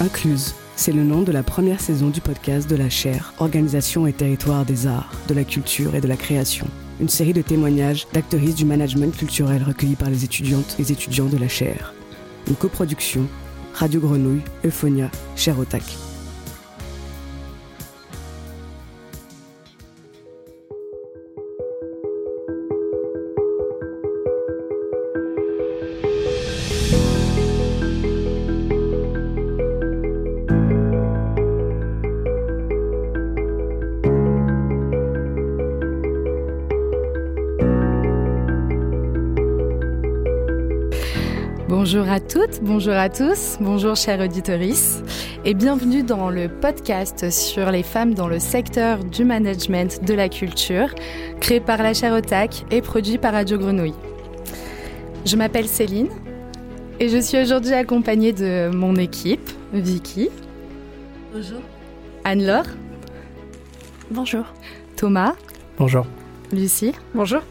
Incluse, 0.00 0.54
c'est 0.76 0.92
le 0.92 1.04
nom 1.04 1.20
de 1.20 1.30
la 1.30 1.42
première 1.42 1.78
saison 1.78 2.08
du 2.08 2.22
podcast 2.22 2.70
de 2.70 2.74
la 2.74 2.88
chaire 2.88 3.34
Organisation 3.38 4.06
et 4.06 4.14
territoire 4.14 4.64
des 4.64 4.86
arts, 4.86 5.12
de 5.28 5.34
la 5.34 5.44
culture 5.44 5.94
et 5.94 6.00
de 6.00 6.08
la 6.08 6.16
création. 6.16 6.66
Une 7.00 7.10
série 7.10 7.34
de 7.34 7.42
témoignages 7.42 8.06
d'actrices 8.14 8.54
du 8.54 8.64
management 8.64 9.14
culturel 9.14 9.62
recueillis 9.62 9.96
par 9.96 10.08
les 10.08 10.24
étudiantes 10.24 10.74
et 10.78 10.90
étudiants 10.90 11.26
de 11.26 11.36
la 11.36 11.48
chaire. 11.48 11.92
Une 12.48 12.56
coproduction 12.56 13.26
Radio 13.74 14.00
Grenouille, 14.00 14.40
Euphonia, 14.64 15.10
Chaire 15.36 15.58
Otac. 15.58 15.84
Toutes, 42.40 42.62
bonjour 42.62 42.94
à 42.94 43.10
tous, 43.10 43.58
bonjour 43.60 43.96
chers 43.96 44.20
auditeurs 44.20 44.60
et 45.44 45.52
bienvenue 45.52 46.02
dans 46.02 46.30
le 46.30 46.48
podcast 46.48 47.30
sur 47.30 47.70
les 47.70 47.82
femmes 47.82 48.14
dans 48.14 48.28
le 48.28 48.38
secteur 48.38 49.04
du 49.04 49.24
management 49.24 50.02
de 50.04 50.14
la 50.14 50.30
culture, 50.30 50.94
créé 51.40 51.60
par 51.60 51.82
la 51.82 51.92
chaire 51.92 52.14
Otac 52.14 52.64
et 52.70 52.80
produit 52.80 53.18
par 53.18 53.32
Radio 53.32 53.58
Grenouille. 53.58 53.94
Je 55.26 55.36
m'appelle 55.36 55.66
Céline 55.66 56.08
et 56.98 57.10
je 57.10 57.18
suis 57.18 57.36
aujourd'hui 57.36 57.74
accompagnée 57.74 58.32
de 58.32 58.70
mon 58.72 58.96
équipe, 58.96 59.50
Vicky. 59.74 60.30
Bonjour. 61.34 61.60
Anne-Laure. 62.24 62.68
Bonjour. 64.10 64.44
Thomas. 64.96 65.34
Bonjour. 65.76 66.06
Lucie. 66.52 66.92
Bonjour. 67.14 67.42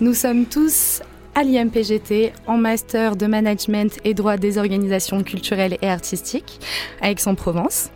Nous 0.00 0.12
sommes 0.12 0.44
tous 0.44 1.00
à 1.36 1.44
l'IMPGT 1.44 2.32
en 2.46 2.56
master 2.56 3.14
de 3.14 3.26
management 3.26 3.98
et 4.04 4.14
droit 4.14 4.38
des 4.38 4.56
organisations 4.56 5.22
culturelles 5.22 5.76
et 5.82 5.88
artistiques 5.88 6.58
à 7.02 7.10
Aix-en-Provence. 7.10 7.90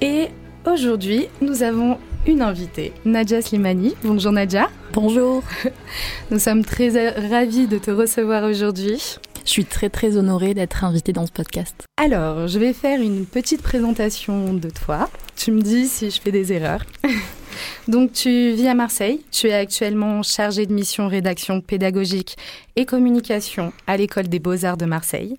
Et 0.00 0.28
aujourd'hui, 0.64 1.26
nous 1.42 1.64
avons 1.64 1.98
une 2.26 2.42
invitée, 2.42 2.92
Nadia 3.04 3.42
Slimani. 3.42 3.94
Bonjour 4.04 4.30
Nadia. 4.30 4.70
Bonjour. 4.92 5.42
Nous 6.30 6.38
sommes 6.38 6.64
très 6.64 7.10
ravis 7.10 7.66
de 7.66 7.78
te 7.78 7.90
recevoir 7.90 8.44
aujourd'hui. 8.44 9.18
Je 9.50 9.54
suis 9.54 9.64
très 9.64 9.90
très 9.90 10.16
honorée 10.16 10.54
d'être 10.54 10.84
invitée 10.84 11.12
dans 11.12 11.26
ce 11.26 11.32
podcast. 11.32 11.84
Alors, 11.96 12.46
je 12.46 12.56
vais 12.60 12.72
faire 12.72 13.00
une 13.00 13.26
petite 13.26 13.62
présentation 13.62 14.54
de 14.54 14.70
toi. 14.70 15.10
Tu 15.34 15.50
me 15.50 15.60
dis 15.60 15.88
si 15.88 16.08
je 16.08 16.20
fais 16.20 16.30
des 16.30 16.52
erreurs. 16.52 16.84
Donc 17.88 18.12
tu 18.12 18.52
vis 18.52 18.68
à 18.68 18.74
Marseille, 18.74 19.24
tu 19.32 19.48
es 19.48 19.52
actuellement 19.52 20.22
chargée 20.22 20.66
de 20.66 20.72
mission 20.72 21.08
rédaction 21.08 21.60
pédagogique 21.60 22.36
et 22.76 22.86
communication 22.86 23.72
à 23.88 23.96
l'école 23.96 24.28
des 24.28 24.38
beaux-arts 24.38 24.76
de 24.76 24.84
Marseille 24.84 25.36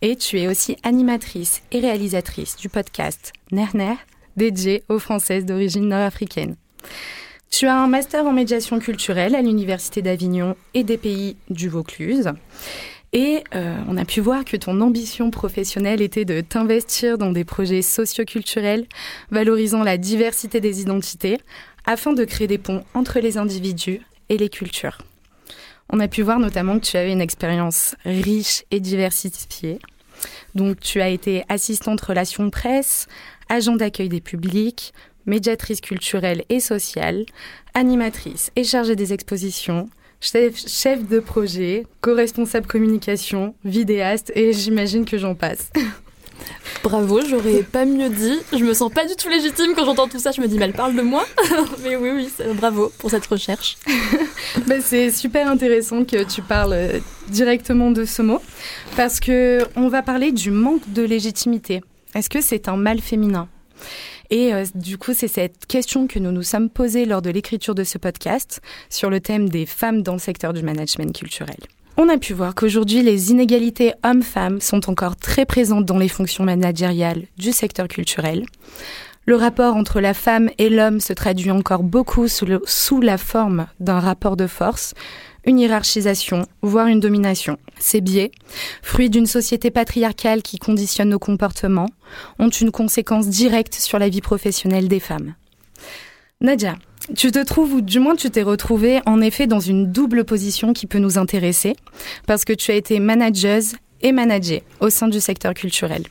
et 0.00 0.16
tu 0.16 0.40
es 0.40 0.48
aussi 0.48 0.78
animatrice 0.82 1.60
et 1.72 1.80
réalisatrice 1.80 2.56
du 2.56 2.70
podcast 2.70 3.34
Nerner 3.50 3.96
dédié 4.34 4.82
aux 4.88 4.98
Françaises 4.98 5.44
d'origine 5.44 5.88
nord-africaine. 5.88 6.56
Tu 7.50 7.66
as 7.66 7.76
un 7.76 7.86
master 7.86 8.24
en 8.24 8.32
médiation 8.32 8.78
culturelle 8.78 9.34
à 9.34 9.42
l'Université 9.42 10.00
d'Avignon 10.00 10.56
et 10.72 10.84
des 10.84 10.96
pays 10.96 11.36
du 11.50 11.68
Vaucluse. 11.68 12.32
Et 13.12 13.44
euh, 13.54 13.76
on 13.88 13.98
a 13.98 14.06
pu 14.06 14.20
voir 14.20 14.44
que 14.44 14.56
ton 14.56 14.80
ambition 14.80 15.30
professionnelle 15.30 16.00
était 16.00 16.24
de 16.24 16.40
t'investir 16.40 17.18
dans 17.18 17.30
des 17.30 17.44
projets 17.44 17.82
socioculturels 17.82 18.86
valorisant 19.30 19.82
la 19.82 19.98
diversité 19.98 20.60
des 20.60 20.80
identités 20.80 21.38
afin 21.84 22.14
de 22.14 22.24
créer 22.24 22.46
des 22.46 22.58
ponts 22.58 22.84
entre 22.94 23.20
les 23.20 23.36
individus 23.36 24.00
et 24.30 24.38
les 24.38 24.48
cultures. 24.48 24.98
On 25.90 26.00
a 26.00 26.08
pu 26.08 26.22
voir 26.22 26.38
notamment 26.38 26.78
que 26.78 26.86
tu 26.86 26.96
avais 26.96 27.12
une 27.12 27.20
expérience 27.20 27.94
riche 28.06 28.64
et 28.70 28.80
diversifiée. 28.80 29.78
Donc 30.54 30.80
tu 30.80 31.02
as 31.02 31.10
été 31.10 31.44
assistante 31.50 32.00
relations 32.00 32.48
presse, 32.48 33.08
agent 33.50 33.76
d'accueil 33.76 34.08
des 34.08 34.22
publics, 34.22 34.94
médiatrice 35.26 35.82
culturelle 35.82 36.44
et 36.48 36.60
sociale, 36.60 37.26
animatrice 37.74 38.50
et 38.56 38.64
chargée 38.64 38.96
des 38.96 39.12
expositions, 39.12 39.90
chef, 40.22 41.08
de 41.08 41.20
projet, 41.20 41.84
co-responsable 42.00 42.66
communication, 42.66 43.54
vidéaste 43.64 44.32
et 44.34 44.52
j'imagine 44.52 45.04
que 45.04 45.18
j'en 45.18 45.34
passe. 45.34 45.70
Bravo, 46.82 47.20
j'aurais 47.28 47.62
pas 47.62 47.84
mieux 47.84 48.08
dit. 48.08 48.38
Je 48.52 48.64
me 48.64 48.74
sens 48.74 48.92
pas 48.92 49.06
du 49.06 49.14
tout 49.14 49.28
légitime 49.28 49.74
quand 49.76 49.84
j'entends 49.84 50.08
tout 50.08 50.18
ça. 50.18 50.32
Je 50.32 50.40
me 50.40 50.48
dis, 50.48 50.58
mais 50.58 50.64
elle 50.64 50.72
parle 50.72 50.96
de 50.96 51.02
moi. 51.02 51.24
mais 51.82 51.96
oui, 51.96 52.10
oui, 52.14 52.28
bravo 52.54 52.90
pour 52.98 53.10
cette 53.10 53.26
recherche. 53.26 53.76
Ben, 54.66 54.82
c'est 54.82 55.10
super 55.10 55.48
intéressant 55.48 56.04
que 56.04 56.24
tu 56.24 56.42
parles 56.42 56.74
euh, 56.74 56.98
directement 57.28 57.90
de 57.90 58.04
ce 58.04 58.20
mot 58.20 58.40
parce 58.96 59.18
que 59.18 59.60
on 59.76 59.88
va 59.88 60.02
parler 60.02 60.30
du 60.30 60.50
manque 60.50 60.92
de 60.92 61.02
légitimité. 61.02 61.80
Est-ce 62.14 62.28
que 62.28 62.42
c'est 62.42 62.68
un 62.68 62.76
mal 62.76 63.00
féminin? 63.00 63.48
Et 64.32 64.54
euh, 64.54 64.64
du 64.74 64.96
coup, 64.96 65.12
c'est 65.12 65.28
cette 65.28 65.66
question 65.66 66.06
que 66.06 66.18
nous 66.18 66.32
nous 66.32 66.42
sommes 66.42 66.70
posée 66.70 67.04
lors 67.04 67.20
de 67.20 67.28
l'écriture 67.28 67.74
de 67.74 67.84
ce 67.84 67.98
podcast 67.98 68.62
sur 68.88 69.10
le 69.10 69.20
thème 69.20 69.50
des 69.50 69.66
femmes 69.66 70.00
dans 70.00 70.14
le 70.14 70.18
secteur 70.18 70.54
du 70.54 70.62
management 70.62 71.14
culturel. 71.14 71.58
On 71.98 72.08
a 72.08 72.16
pu 72.16 72.32
voir 72.32 72.54
qu'aujourd'hui, 72.54 73.02
les 73.02 73.30
inégalités 73.30 73.92
hommes-femmes 74.02 74.62
sont 74.62 74.88
encore 74.88 75.16
très 75.16 75.44
présentes 75.44 75.84
dans 75.84 75.98
les 75.98 76.08
fonctions 76.08 76.44
managériales 76.44 77.24
du 77.36 77.52
secteur 77.52 77.88
culturel. 77.88 78.46
Le 79.26 79.36
rapport 79.36 79.76
entre 79.76 80.00
la 80.00 80.14
femme 80.14 80.48
et 80.56 80.70
l'homme 80.70 81.00
se 81.00 81.12
traduit 81.12 81.50
encore 81.50 81.82
beaucoup 81.82 82.26
sous 82.26 83.00
la 83.02 83.18
forme 83.18 83.66
d'un 83.80 84.00
rapport 84.00 84.38
de 84.38 84.46
force, 84.46 84.94
une 85.44 85.58
hiérarchisation, 85.58 86.46
voire 86.62 86.86
une 86.86 87.00
domination. 87.00 87.58
Ces 87.78 88.00
biais, 88.00 88.30
fruits 88.82 89.10
d'une 89.10 89.26
société 89.26 89.70
patriarcale 89.70 90.42
qui 90.42 90.58
conditionne 90.58 91.10
nos 91.10 91.18
comportements, 91.18 91.88
ont 92.38 92.48
une 92.48 92.70
conséquence 92.70 93.28
directe 93.28 93.74
sur 93.74 93.98
la 93.98 94.08
vie 94.08 94.20
professionnelle 94.20 94.88
des 94.88 95.00
femmes. 95.00 95.34
Nadia, 96.40 96.76
tu 97.16 97.30
te 97.30 97.42
trouves, 97.44 97.74
ou 97.74 97.80
du 97.80 97.98
moins 97.98 98.16
tu 98.16 98.30
t'es 98.30 98.42
retrouvée 98.42 99.00
en 99.06 99.20
effet 99.20 99.46
dans 99.46 99.60
une 99.60 99.90
double 99.90 100.24
position 100.24 100.72
qui 100.72 100.86
peut 100.86 100.98
nous 100.98 101.18
intéresser, 101.18 101.74
parce 102.26 102.44
que 102.44 102.52
tu 102.52 102.70
as 102.70 102.74
été 102.74 103.00
manageuse 103.00 103.74
et 104.00 104.12
managée 104.12 104.62
au 104.80 104.90
sein 104.90 105.08
du 105.08 105.20
secteur 105.20 105.54
culturel. 105.54 106.04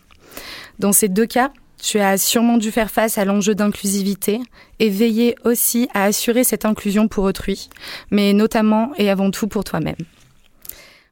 Dans 0.79 0.93
ces 0.93 1.09
deux 1.09 1.25
cas, 1.25 1.51
tu 1.81 1.99
as 1.99 2.17
sûrement 2.17 2.57
dû 2.57 2.71
faire 2.71 2.91
face 2.91 3.17
à 3.17 3.25
l'enjeu 3.25 3.55
d'inclusivité 3.55 4.39
et 4.79 4.89
veiller 4.89 5.35
aussi 5.43 5.89
à 5.93 6.05
assurer 6.05 6.43
cette 6.43 6.65
inclusion 6.65 7.07
pour 7.07 7.23
autrui, 7.23 7.69
mais 8.11 8.33
notamment 8.33 8.91
et 8.97 9.09
avant 9.09 9.31
tout 9.31 9.47
pour 9.47 9.63
toi-même. 9.63 9.95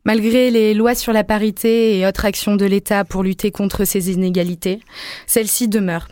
Malgré 0.05 0.49
les 0.51 0.73
lois 0.73 0.95
sur 0.95 1.11
la 1.11 1.23
parité 1.23 1.97
et 1.97 2.07
autres 2.07 2.25
actions 2.25 2.55
de 2.55 2.65
l'État 2.65 3.03
pour 3.03 3.23
lutter 3.23 3.51
contre 3.51 3.83
ces 3.83 4.11
inégalités, 4.11 4.79
celles-ci 5.27 5.67
demeurent. 5.67 6.07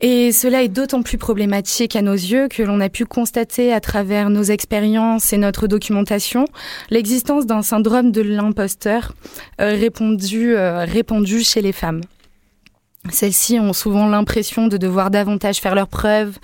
Et 0.00 0.32
cela 0.32 0.62
est 0.62 0.68
d'autant 0.68 1.02
plus 1.02 1.18
problématique 1.18 1.94
à 1.94 2.00
nos 2.00 2.14
yeux 2.14 2.48
que 2.48 2.62
l'on 2.62 2.80
a 2.80 2.88
pu 2.88 3.04
constater 3.04 3.70
à 3.72 3.80
travers 3.80 4.30
nos 4.30 4.42
expériences 4.42 5.34
et 5.34 5.36
notre 5.36 5.66
documentation 5.66 6.46
l'existence 6.88 7.44
d'un 7.44 7.60
syndrome 7.60 8.10
de 8.10 8.22
l'imposteur 8.22 9.12
euh, 9.60 9.76
euh, 9.76 10.84
répandu 10.86 11.44
chez 11.44 11.60
les 11.60 11.72
femmes. 11.72 12.00
Celles-ci 13.08 13.58
ont 13.58 13.72
souvent 13.72 14.06
l'impression 14.06 14.66
de 14.66 14.76
devoir 14.76 15.10
davantage 15.10 15.58
faire 15.58 15.74
leurs 15.74 15.88
preuves. 15.88 16.38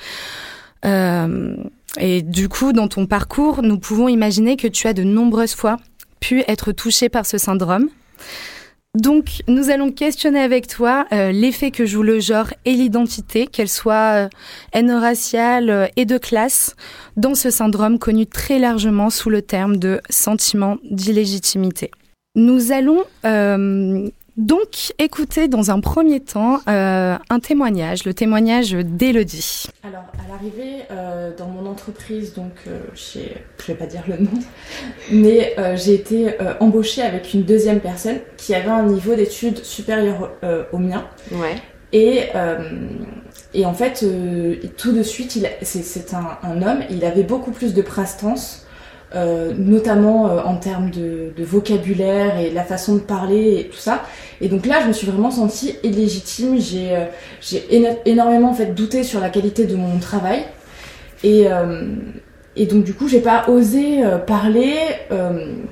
Euh, 0.85 1.57
et 1.99 2.23
du 2.23 2.49
coup, 2.49 2.73
dans 2.73 2.89
ton 2.89 3.07
parcours, 3.07 3.63
nous 3.63 3.79
pouvons 3.79 4.09
imaginer 4.09 4.57
que 4.57 4.69
tu 4.69 4.87
as 4.87 4.95
de 4.95 5.03
nombreuses 5.03 5.55
fois 5.55 5.77
pu 6.21 6.43
être 6.49 6.73
touchée 6.73 7.09
par 7.09 7.27
ce 7.27 7.39
syndrome. 7.39 7.89
Donc, 8.97 9.43
nous 9.47 9.69
allons 9.69 9.93
questionner 9.93 10.41
avec 10.41 10.69
toi 10.69 11.07
euh, 11.13 11.31
l'effet 11.31 11.71
que 11.71 11.85
joue 11.85 12.03
le 12.03 12.19
genre 12.19 12.49
et 12.65 12.73
l'identité, 12.73 13.47
qu'elle 13.47 13.69
soit 13.69 14.29
euh, 14.75 14.99
raciale 14.99 15.69
euh, 15.69 15.87
et 15.97 16.07
de 16.07 16.17
classe, 16.17 16.77
dans 17.19 17.35
ce 17.35 17.51
syndrome 17.51 17.99
connu 17.99 18.27
très 18.27 18.59
largement 18.59 19.11
sous 19.11 19.29
le 19.29 19.43
terme 19.43 19.77
de 19.77 20.01
sentiment 20.09 20.79
d'illégitimité. 20.91 21.91
Nous 22.37 22.73
allons 22.73 23.05
donc, 24.37 24.93
écoutez 24.99 25.49
dans 25.49 25.71
un 25.71 25.81
premier 25.81 26.21
temps 26.21 26.61
euh, 26.69 27.17
un 27.31 27.41
témoignage, 27.41 28.05
le 28.05 28.13
témoignage 28.13 28.73
d'Élodie. 28.73 29.67
Alors, 29.83 30.05
à 30.23 30.31
l'arrivée 30.31 30.83
euh, 30.91 31.31
dans 31.37 31.47
mon 31.47 31.67
entreprise, 31.67 32.35
donc 32.35 32.53
euh, 32.67 32.81
chez, 32.95 33.35
je 33.59 33.67
vais 33.69 33.79
pas 33.79 33.87
dire 33.87 34.03
le 34.07 34.19
nom, 34.19 34.39
mais 35.11 35.55
euh, 35.59 35.75
j'ai 35.77 35.95
été 35.95 36.35
embauchée 36.61 37.01
avec 37.01 37.33
une 37.33 37.45
deuxième 37.45 37.81
personne 37.81 38.19
qui 38.37 38.55
avait 38.55 38.69
un 38.69 38.83
niveau 38.83 39.15
d'études 39.15 39.65
supérieur 39.65 40.33
au 40.73 40.79
mien. 40.79 41.07
Ouais. 41.33 41.57
Et, 41.93 42.25
et 43.55 43.65
en 43.65 43.73
fait, 43.73 44.05
tout 44.77 44.93
de 44.93 45.03
suite, 45.03 45.39
c'est 45.63 46.15
un, 46.15 46.39
un, 46.43 46.63
homme, 46.63 46.81
il 46.91 47.05
avait 47.07 47.23
beaucoup 47.23 47.53
plus 47.53 47.73
de 47.73 47.81
prestance 47.81 48.66
euh, 49.17 49.55
notamment 49.57 50.29
euh, 50.29 50.43
en 50.43 50.57
termes 50.57 50.91
de, 50.91 51.33
vocabulaire 51.39 52.39
et 52.39 52.51
la 52.51 52.65
façon 52.65 52.97
de 52.97 53.01
parler 53.01 53.61
et 53.61 53.69
tout 53.69 53.79
ça. 53.79 54.03
Et 54.43 54.49
donc 54.49 54.67
là, 54.67 54.83
je 54.83 54.89
me 54.89 54.93
suis 54.93 55.07
vraiment 55.07 55.31
sentie 55.31 55.77
illégitime. 55.83 56.61
J'ai 56.61 56.95
j'ai 57.41 57.67
énormément 58.05 58.51
en 58.51 58.55
fait 58.55 58.75
douté 58.75 59.05
sur 59.05 59.21
la 59.21 59.31
qualité 59.31 59.65
de 59.65 59.77
mon 59.77 59.99
travail 59.99 60.45
et 61.25 61.47
et 62.57 62.67
donc 62.67 62.85
du 62.85 62.95
coup, 62.95 63.09
j'ai 63.09 63.21
pas 63.21 63.49
osé 63.49 64.03
parler 64.27 64.75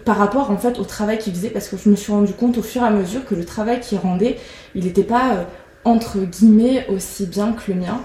par 0.05 0.17
rapport 0.17 0.50
en 0.50 0.56
fait 0.56 0.79
au 0.79 0.85
travail 0.85 1.19
qu'il 1.19 1.35
faisait 1.35 1.50
parce 1.50 1.69
que 1.69 1.76
je 1.76 1.88
me 1.88 1.96
suis 1.96 2.12
rendu 2.12 2.32
compte 2.32 2.56
au 2.56 2.62
fur 2.62 2.82
et 2.82 2.87
à 2.87 2.91
mesure 2.91 3.25
que 3.25 3.35
le 3.35 3.44
travail 3.44 3.81
qu'il 3.81 3.99
rendait, 3.99 4.38
il 4.75 4.85
n'était 4.85 5.02
pas 5.02 5.46
entre 5.85 6.19
guillemets 6.20 6.87
aussi 6.88 7.26
bien 7.26 7.52
que 7.52 7.73
le 7.73 7.81
mien. 7.81 8.00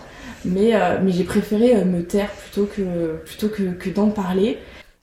Mais, 0.45 0.74
mais 1.03 1.12
j'ai 1.12 1.25
préféré 1.25 1.83
me 1.86 2.01
taire 2.03 2.31
plutôt 2.31 2.65
que, 2.65 3.18
plutôt 3.25 3.50
que 3.50 3.89
d'en 3.89 4.09
parler. 4.09 4.57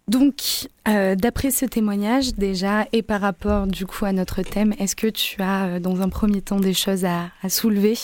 Donc, 0.09 0.69
euh, 0.87 1.17
d'après 1.17 1.51
ce 1.51 1.67
témoignage 1.67 2.35
déjà, 2.35 2.87
et 2.93 3.03
par 3.03 3.21
rapport 3.21 3.67
du 3.67 3.87
coup 3.87 4.05
à 4.05 4.13
notre 4.13 4.43
thème, 4.43 4.73
est-ce 4.79 4.95
que 4.95 5.09
tu 5.09 5.43
as 5.43 5.67
euh, 5.67 5.81
dans 5.81 6.01
un 6.01 6.09
premier 6.09 6.43
temps 6.43 6.61
des 6.61 6.75
choses 6.75 7.05
à, 7.05 7.31
soulever? 7.49 7.99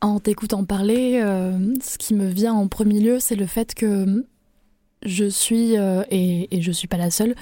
En 0.00 0.20
t'écoutant 0.20 0.64
parler, 0.64 1.20
euh, 1.22 1.74
ce 1.82 1.98
qui 1.98 2.14
me 2.14 2.26
vient 2.26 2.54
en 2.54 2.66
premier 2.66 2.98
lieu, 2.98 3.18
c'est 3.20 3.36
le 3.36 3.46
fait 3.46 3.74
que 3.74 4.24
je 5.04 5.26
suis, 5.26 5.74
et, 5.74 6.56
et, 6.56 6.62
je 6.62 6.68
ne 6.68 6.72
suis 6.72 6.88
pas 6.88 6.96
la 6.96 7.10
seule, 7.10 7.34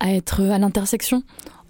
à 0.00 0.12
être 0.12 0.40
à 0.42 0.58
l'intersection 0.58 1.22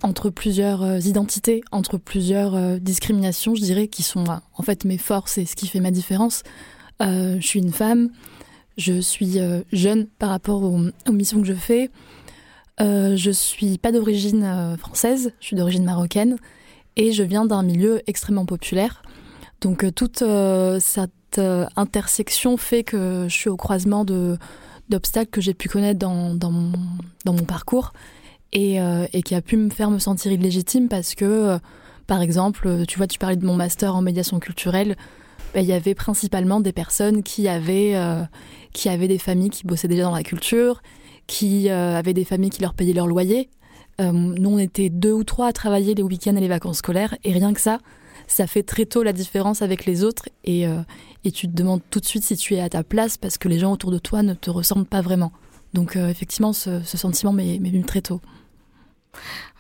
entre 0.03 0.31
plusieurs 0.31 1.05
identités, 1.07 1.63
entre 1.71 1.99
plusieurs 1.99 2.81
discriminations, 2.81 3.55
je 3.57 3.61
dirais, 3.61 3.89
qui 3.89 4.05
sont 4.05 4.25
en 4.25 4.63
fait 4.63 4.85
mes 4.85 4.99
forces 4.99 5.39
et 5.39 5.45
ce 5.45 5.57
qui 5.57 5.67
fait 5.67 5.81
ma 5.81 5.91
différence. 5.91 6.45
je 7.01 7.41
suis 7.41 7.59
une 7.59 7.73
femme, 7.73 8.11
je 8.77 9.01
suis 9.01 9.39
euh, 9.39 9.63
jeune 9.73 10.07
par 10.19 10.31
rapport 10.31 10.63
aux, 10.63 10.79
missions 11.13 11.41
que 11.41 11.47
je 11.47 11.55
fais. 11.55 11.91
Euh, 12.81 13.17
je 13.17 13.31
suis 13.31 13.79
pas 13.79 13.93
d'origine 13.93 14.45
euh, 14.45 14.77
française, 14.77 15.33
je 15.41 15.47
suis 15.47 15.57
d'origine 15.57 15.85
marocaine 15.85 16.37
et 16.97 17.13
je 17.13 17.23
viens 17.23 17.45
d'un 17.45 17.63
milieu 17.63 18.03
extrêmement 18.07 18.47
populaire. 18.47 19.03
Donc 19.61 19.87
toute 19.95 20.25
cette 20.81 21.41
intersection 21.77 22.57
fait 22.57 22.83
que 22.83 23.27
je 23.29 23.33
suis 23.33 23.49
au 23.49 23.57
croisement 23.57 24.05
d'obstacles 24.05 25.31
que 25.31 25.41
j'ai 25.41 25.55
pu 25.55 25.69
connaître 25.69 26.01
dans, 26.01 26.37
mon, 26.51 27.45
parcours 27.47 27.93
et, 28.53 28.81
qui 29.25 29.35
a 29.37 29.41
pu 29.41 29.57
me 29.57 29.71
faire 29.71 29.91
me 29.91 30.01
sentir 30.01 30.33
illégitime 30.33 30.89
parce 30.89 31.15
que, 31.15 31.59
par 32.09 32.23
exemple, 32.23 32.85
tu 32.89 32.99
vois, 32.99 33.07
tu 33.07 33.21
parlais 33.21 33.37
de 33.37 33.47
mon 33.47 33.55
master 33.55 33.95
en 33.95 34.03
médiation 34.03 34.41
culturelle, 34.41 34.97
bah, 35.55 35.61
il 35.61 35.67
y 35.67 35.73
avait 35.73 35.95
principalement 35.95 36.61
des 36.61 36.73
personnes 36.73 37.23
qui 37.23 37.47
avaient, 37.47 37.95
euh, 37.95 38.23
qui 38.73 38.89
avaient 38.89 39.09
des 39.09 39.19
familles 39.19 39.51
qui 39.51 39.67
bossaient 39.67 39.89
déjà 39.89 40.05
dans 40.05 40.15
la 40.15 40.23
culture, 40.23 40.83
qui 41.27 41.71
euh, 41.71 41.97
avaient 41.97 42.15
des 42.15 42.25
familles 42.25 42.51
qui 42.51 42.63
leur 42.63 42.75
payaient 42.75 42.93
leur 42.93 43.07
loyer. 43.07 43.49
Euh, 44.01 44.13
nous, 44.13 44.51
on 44.51 44.59
était 44.59 44.89
deux 44.89 45.13
ou 45.13 45.25
trois 45.25 45.49
à 45.49 45.53
travailler 45.53 45.95
les 45.95 46.03
week-ends 46.03 46.37
et 46.37 46.41
les 46.41 46.49
vacances 46.49 46.79
scolaires, 46.79 47.17
et 47.25 47.33
rien 47.33 47.53
que 47.53 47.61
ça, 47.61 47.79
ça 48.27 48.47
fait 48.47 48.63
très 48.63 48.87
tôt 48.87 49.03
la 49.03 49.13
différence 49.13 49.63
avec 49.63 49.85
les 49.85 50.05
autres, 50.05 50.29
et, 50.45 50.65
et 51.25 51.31
tu 51.31 51.47
te 51.49 51.53
demandes 51.53 51.83
tout 51.91 52.01
de 52.01 52.07
suite 52.07 52.25
si 52.25 52.37
tu 52.37 52.55
es 52.55 52.61
à 52.61 52.69
ta 52.69 52.83
place 52.83 53.19
parce 53.19 53.37
que 53.37 53.49
les 53.49 53.59
gens 53.59 53.73
autour 53.73 53.91
de 53.91 53.99
toi 53.99 54.23
ne 54.23 54.35
te 54.35 54.49
ressemblent 54.49 54.87
pas 54.87 55.03
vraiment. 55.03 55.33
Donc 55.75 55.97
effectivement, 55.97 56.53
ce, 56.53 56.83
ce 56.83 56.97
sentiment 56.97 57.33
m'est 57.33 57.59
venu 57.59 57.83
très 57.83 58.01
tôt. 58.01 58.21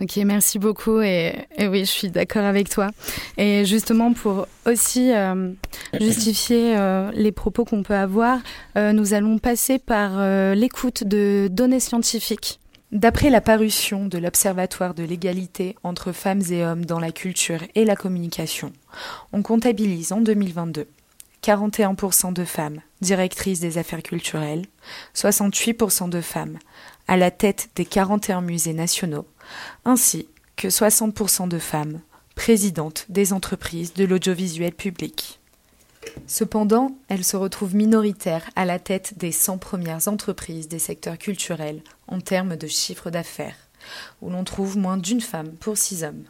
Ok, 0.00 0.16
merci 0.24 0.58
beaucoup. 0.58 1.00
Et, 1.00 1.46
oui, 1.60 1.80
je 1.80 1.90
suis 1.90 2.10
d'accord 2.10 2.44
avec 2.44 2.68
toi. 2.68 2.90
Et 3.36 3.64
justement, 3.64 4.12
pour 4.12 4.46
aussi 4.66 5.12
euh, 5.12 5.52
justifier 6.00 6.76
euh, 6.76 7.10
les 7.12 7.32
propos 7.32 7.64
qu'on 7.64 7.82
peut 7.82 7.94
avoir, 7.94 8.38
euh, 8.76 8.92
nous 8.92 9.14
allons 9.14 9.38
passer 9.38 9.78
par 9.78 10.20
l'écoute 10.54 11.04
de 11.04 11.48
données 11.50 11.80
scientifiques. 11.80 12.58
D'après 12.90 13.30
la 13.30 13.40
parution 13.40 14.06
de 14.06 14.18
l'Observatoire 14.18 14.92
de 14.92 15.02
l'égalité 15.02 15.76
entre 15.82 16.12
femmes 16.12 16.42
et 16.50 16.62
hommes 16.62 16.84
dans 16.84 16.98
la 16.98 17.10
culture 17.10 17.60
et 17.74 17.86
la 17.86 17.96
communication, 17.96 18.70
on 19.32 19.42
comptabilise 19.42 20.12
en 20.12 20.20
2022 20.20 20.86
41% 21.42 22.32
de 22.32 22.44
femmes 22.44 22.80
directrices 23.00 23.60
des 23.60 23.76
affaires 23.76 24.02
culturelles, 24.02 24.64
68% 25.14 26.08
de 26.08 26.20
femmes 26.20 26.58
à 27.08 27.16
la 27.16 27.30
tête 27.30 27.70
des 27.74 27.84
41 27.84 28.42
musées 28.42 28.72
nationaux, 28.72 29.26
ainsi 29.84 30.28
que 30.56 30.68
60% 30.68 31.48
de 31.48 31.58
femmes 31.58 32.00
présidentes 32.34 33.06
des 33.08 33.32
entreprises 33.32 33.94
de 33.94 34.04
l'audiovisuel 34.04 34.72
public. 34.72 35.40
Cependant, 36.26 36.96
elles 37.08 37.24
se 37.24 37.36
retrouvent 37.36 37.76
minoritaires 37.76 38.50
à 38.56 38.64
la 38.64 38.78
tête 38.78 39.18
des 39.18 39.32
100 39.32 39.58
premières 39.58 40.08
entreprises 40.08 40.68
des 40.68 40.78
secteurs 40.78 41.18
culturels 41.18 41.82
en 42.08 42.20
termes 42.20 42.56
de 42.56 42.66
chiffre 42.66 43.10
d'affaires, 43.10 43.56
où 44.20 44.30
l'on 44.30 44.44
trouve 44.44 44.76
moins 44.76 44.96
d'une 44.96 45.20
femme 45.20 45.52
pour 45.52 45.76
six 45.76 46.04
hommes. 46.04 46.24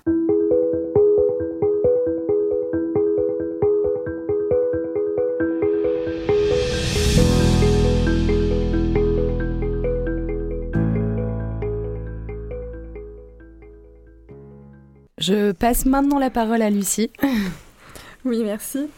Je 15.23 15.53
passe 15.53 15.87
maintenant 15.87 16.19
la 16.19 16.31
parole 16.31 16.63
à 16.63 16.71
Lucie. 16.71 17.09
oui, 18.25 18.43
merci. 18.43 18.89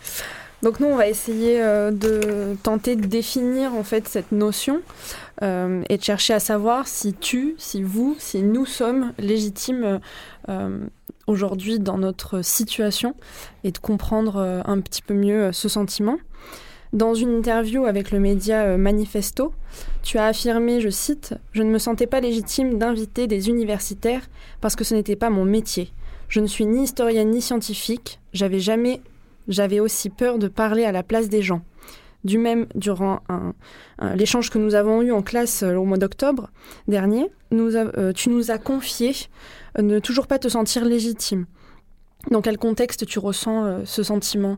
Donc 0.63 0.81
nous, 0.81 0.87
on 0.87 0.97
va 0.97 1.07
essayer 1.07 1.61
euh, 1.61 1.91
de 1.91 2.57
tenter 2.63 2.97
de 2.97 3.05
définir 3.05 3.75
en 3.75 3.85
fait 3.85 4.09
cette 4.09 4.33
notion 4.33 4.81
euh, 5.43 5.83
et 5.91 5.99
de 5.99 6.03
chercher 6.03 6.33
à 6.33 6.41
savoir 6.41 6.89
si 6.89 7.13
tu, 7.13 7.55
si 7.59 7.83
vous, 7.83 8.17
si 8.19 8.43
nous 8.43 8.65
sommes 8.65 9.13
légitimes 9.19 10.01
euh, 10.49 10.79
aujourd'hui 11.27 11.79
dans 11.79 11.99
notre 11.99 12.41
situation 12.41 13.15
et 13.63 13.71
de 13.71 13.77
comprendre 13.77 14.63
un 14.65 14.81
petit 14.81 15.03
peu 15.03 15.13
mieux 15.13 15.53
ce 15.53 15.69
sentiment. 15.69 16.17
Dans 16.95 17.13
une 17.13 17.37
interview 17.37 17.85
avec 17.85 18.13
le 18.13 18.19
média 18.19 18.79
Manifesto, 18.79 19.53
tu 20.03 20.17
as 20.17 20.27
affirmé, 20.27 20.81
je 20.81 20.89
cite, 20.89 21.35
Je 21.53 21.63
ne 21.63 21.71
me 21.71 21.79
sentais 21.79 22.07
pas 22.07 22.21
légitime 22.21 22.79
d'inviter 22.79 23.27
des 23.27 23.51
universitaires 23.51 24.23
parce 24.63 24.75
que 24.75 24.85
ce 24.85 24.95
n'était 24.95 25.17
pas 25.17 25.29
mon 25.29 25.45
métier. 25.45 25.93
Je 26.35 26.41
ne 26.41 26.49
suis 26.49 26.67
ni 26.67 26.83
historienne 26.83 27.31
ni 27.31 27.41
scientifique. 27.41 28.19
J'avais 28.33 28.59
jamais, 28.59 29.01
j'avais 29.47 29.79
aussi 29.79 30.11
peur 30.11 30.41
de 30.41 30.49
parler 30.49 30.85
à 30.85 30.91
la 30.91 31.05
place 31.05 31.29
des 31.29 31.43
gens. 31.43 31.63
Du 32.25 32.39
même, 32.39 32.67
durant 32.75 33.21
l'échange 34.17 34.51
que 34.51 34.59
nous 34.59 34.75
avons 34.75 35.01
eu 35.01 35.13
en 35.13 35.23
classe 35.23 35.63
euh, 35.63 35.77
au 35.77 35.85
mois 35.85 35.97
d'octobre 35.97 36.51
dernier, 36.89 37.31
euh, 37.53 38.13
tu 38.13 38.31
nous 38.31 38.51
as 38.51 38.59
confié 38.59 39.13
euh, 39.79 39.83
ne 39.83 40.01
toujours 40.01 40.27
pas 40.27 40.41
te 40.41 40.49
sentir 40.49 40.85
légitime. 40.85 41.47
Dans 42.33 42.43
quel 42.43 42.59
contexte 42.59 43.07
tu 43.07 43.21
ressens 43.21 43.85
ce 43.85 44.03
sentiment? 44.03 44.57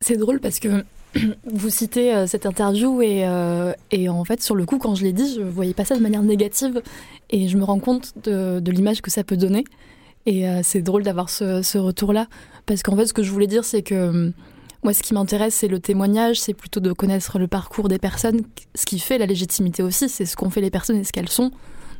C'est 0.00 0.16
drôle 0.16 0.38
parce 0.38 0.60
que 0.60 0.84
vous 1.52 1.70
citez 1.70 2.24
cette 2.28 2.46
interview 2.46 3.02
et, 3.02 3.26
en 3.26 4.24
fait 4.24 4.42
sur 4.42 4.54
le 4.54 4.64
coup 4.64 4.78
quand 4.78 4.94
je 4.94 5.02
l'ai 5.02 5.12
dit 5.12 5.34
je 5.34 5.42
voyais 5.42 5.74
pas 5.74 5.84
ça 5.84 5.96
de 5.96 6.02
manière 6.02 6.22
négative 6.22 6.82
et 7.30 7.48
je 7.48 7.56
me 7.56 7.64
rends 7.64 7.80
compte 7.80 8.12
de, 8.22 8.60
de 8.60 8.70
l'image 8.70 9.00
que 9.00 9.10
ça 9.10 9.24
peut 9.24 9.36
donner 9.36 9.64
et 10.28 10.46
euh, 10.46 10.60
c'est 10.62 10.82
drôle 10.82 11.04
d'avoir 11.04 11.30
ce, 11.30 11.78
retour-là, 11.78 12.26
parce 12.66 12.82
qu'en 12.82 12.94
fait, 12.96 13.06
ce 13.06 13.14
que 13.14 13.22
je 13.22 13.32
voulais 13.32 13.46
dire, 13.46 13.64
c'est 13.64 13.80
que 13.80 14.08
hum, 14.08 14.32
moi, 14.84 14.92
ce 14.92 15.02
qui 15.02 15.14
m'intéresse, 15.14 15.54
c'est 15.54 15.68
le 15.68 15.80
témoignage, 15.80 16.38
c'est 16.38 16.52
plutôt 16.52 16.80
de 16.80 16.92
connaître 16.92 17.38
le 17.38 17.48
parcours 17.48 17.88
des 17.88 17.98
personnes. 17.98 18.42
Ce 18.74 18.84
qui 18.84 18.98
fait 18.98 19.16
la 19.16 19.24
légitimité 19.24 19.82
aussi, 19.82 20.06
c'est 20.10 20.26
ce 20.26 20.36
qu'ont 20.36 20.50
fait 20.50 20.60
les 20.60 20.70
personnes 20.70 20.98
et 20.98 21.04
ce 21.04 21.12
qu'elles 21.12 21.30
sont. 21.30 21.50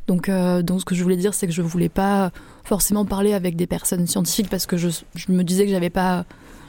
Donc, 0.08 0.28
euh, 0.28 0.62
ce 0.78 0.84
que 0.84 0.94
je 0.94 1.02
voulais 1.02 1.16
dire, 1.16 1.32
c'est 1.32 1.46
que 1.46 1.54
je 1.54 1.62
voulais 1.62 1.88
pas 1.88 2.30
forcément 2.64 3.06
parler 3.06 3.32
avec 3.32 3.56
des 3.56 3.66
personnes 3.66 4.06
scientifiques 4.06 4.50
parce 4.50 4.66
que 4.66 4.76
je, 4.76 4.90
me 5.30 5.42
disais 5.42 5.64
que 5.64 5.70
j'avais 5.70 5.90
pas, 5.90 6.26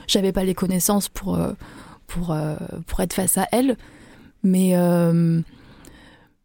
j'avais 0.08 0.32
pas 0.32 0.46
les 0.46 0.56
connaissances 0.56 1.10
pour, 1.10 1.36
euh, 1.36 1.52
pour, 2.08 2.34
être 3.02 3.14
face 3.14 3.38
à 3.38 3.48
elles. 3.52 3.76
Mais, 4.44 4.76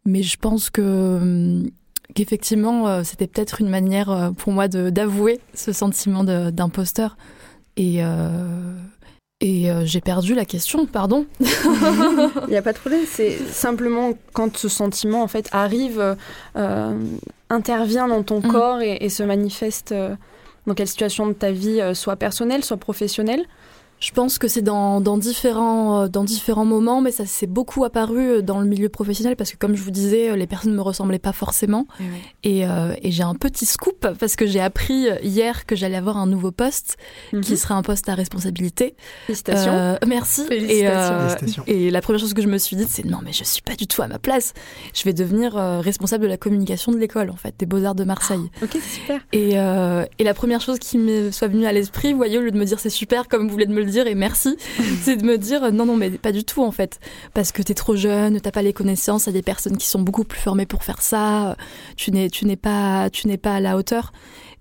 mais 0.05 0.23
je 0.23 0.37
pense 0.37 0.69
que 0.69 1.63
qu'effectivement, 2.13 2.87
euh, 2.87 3.01
c'était 3.03 3.27
peut-être 3.27 3.61
une 3.61 3.69
manière 3.69 4.09
euh, 4.09 4.31
pour 4.31 4.53
moi 4.53 4.67
d'avouer 4.67 5.39
ce 5.53 5.71
sentiment 5.71 6.23
d'imposteur. 6.23 7.17
Et, 7.77 7.97
euh, 7.99 8.77
et 9.41 9.67
j'ai 9.83 9.99
perdu 9.99 10.33
la 10.33 10.45
question, 10.45 10.85
pardon. 10.85 11.25
Il 11.39 12.49
n'y 12.49 12.55
a 12.55 12.61
pas 12.61 12.73
de 12.73 12.77
problème. 12.77 13.01
C'est 13.05 13.37
simplement 13.49 14.13
quand 14.33 14.55
ce 14.55 14.69
sentiment 14.69 15.23
en 15.23 15.27
fait 15.27 15.49
arrive, 15.51 16.15
intervient 17.49 18.07
dans 18.07 18.23
ton 18.23 18.39
mm. 18.39 18.47
corps 18.47 18.81
et, 18.81 19.09
se 19.09 19.23
manifeste 19.23 19.93
dans 20.65 20.73
quelle 20.73 20.87
situation 20.87 21.27
de 21.27 21.33
ta 21.33 21.51
vie, 21.51 21.81
soit 21.93 22.15
personnelle, 22.15 22.63
soit 22.63 22.77
professionnelle. 22.77 23.45
Je 23.99 24.11
pense 24.11 24.37
que 24.37 24.47
c'est 24.47 24.61
dans, 24.61 24.99
dans, 24.99 25.17
différents, 25.17 26.03
euh, 26.03 26.07
dans 26.07 26.23
différents 26.23 26.65
moments, 26.65 27.01
mais 27.01 27.11
ça 27.11 27.25
s'est 27.25 27.47
beaucoup 27.47 27.85
apparu 27.85 28.19
euh, 28.19 28.41
dans 28.41 28.59
le 28.59 28.67
milieu 28.67 28.89
professionnel 28.89 29.35
parce 29.37 29.51
que, 29.51 29.57
comme 29.57 29.75
je 29.75 29.81
vous 29.81 29.91
disais, 29.91 30.29
euh, 30.29 30.35
les 30.35 30.47
personnes 30.47 30.71
ne 30.71 30.75
me 30.75 30.81
ressemblaient 30.81 31.17
pas 31.17 31.31
forcément. 31.31 31.87
Et, 32.43 32.61
et 32.61 33.11
j'ai 33.11 33.23
un 33.23 33.33
petit 33.35 33.65
scoop 33.65 34.07
parce 34.19 34.35
que 34.35 34.45
j'ai 34.45 34.59
appris 34.59 35.07
hier 35.23 35.65
que 35.65 35.75
j'allais 35.75 35.95
avoir 35.95 36.17
un 36.17 36.27
nouveau 36.27 36.51
poste 36.51 36.97
qui 37.31 37.37
mhm. 37.37 37.57
serait 37.57 37.73
un 37.73 37.81
poste 37.81 38.07
à 38.09 38.15
responsabilité. 38.15 38.95
Félicitations. 39.27 39.97
merci. 40.05 40.45
Félicitations. 40.45 41.63
Et, 41.67 41.87
et, 41.87 41.91
la 41.91 42.01
première 42.01 42.19
chose 42.19 42.33
que 42.33 42.41
je 42.41 42.47
me 42.47 42.57
suis 42.57 42.75
dit, 42.75 42.85
c'est 42.87 43.05
non, 43.05 43.19
mais 43.23 43.33
je 43.33 43.43
suis 43.43 43.61
pas 43.61 43.75
du 43.75 43.87
tout 43.87 44.01
à 44.01 44.07
ma 44.07 44.19
place. 44.19 44.53
Je 44.93 45.03
vais 45.03 45.13
devenir 45.13 45.53
responsable 45.53 46.23
de 46.23 46.29
la 46.29 46.37
communication 46.37 46.91
de 46.91 46.97
l'école, 46.97 47.29
en 47.29 47.35
fait, 47.35 47.55
des 47.57 47.65
Beaux-Arts 47.65 47.95
de 47.95 48.03
Marseille. 48.03 48.51
Ah, 48.61 48.65
ok, 48.65 48.77
super. 48.81 49.21
Et, 49.31 49.53
et 49.53 50.23
la 50.23 50.33
première 50.33 50.61
chose 50.61 50.79
qui 50.79 50.97
me 50.97 51.31
soit 51.31 51.47
venue 51.47 51.65
à 51.65 51.71
l'esprit, 51.71 52.11
vous 52.11 52.17
voyez, 52.17 52.37
au 52.37 52.41
lieu 52.41 52.51
de 52.51 52.57
me 52.57 52.65
dire 52.65 52.79
c'est 52.79 52.89
super, 52.89 53.27
comme 53.27 53.43
vous 53.43 53.51
voulez 53.51 53.65
de 53.65 53.73
me 53.73 53.83
le 53.83 53.91
dire 53.91 53.94
et 54.03 54.15
merci, 54.15 54.57
c'est 55.01 55.15
de 55.17 55.25
me 55.25 55.37
dire 55.37 55.71
non, 55.71 55.85
non, 55.85 55.95
mais 55.95 56.09
pas 56.11 56.31
du 56.31 56.43
tout 56.43 56.63
en 56.63 56.71
fait. 56.71 56.99
Parce 57.33 57.51
que 57.51 57.61
tu 57.61 57.71
es 57.71 57.75
trop 57.75 57.95
jeune, 57.95 58.39
t'as 58.41 58.51
pas 58.51 58.61
les 58.61 58.73
connaissances, 58.73 59.25
il 59.25 59.27
y 59.27 59.29
a 59.29 59.33
des 59.33 59.41
personnes 59.41 59.77
qui 59.77 59.87
sont 59.87 60.01
beaucoup 60.01 60.23
plus 60.23 60.39
formées 60.39 60.65
pour 60.65 60.83
faire 60.83 61.01
ça, 61.01 61.55
tu 61.95 62.11
n'es, 62.11 62.29
tu 62.29 62.45
n'es, 62.45 62.57
pas, 62.57 63.09
tu 63.09 63.27
n'es 63.27 63.37
pas 63.37 63.55
à 63.55 63.59
la 63.59 63.77
hauteur. 63.77 64.11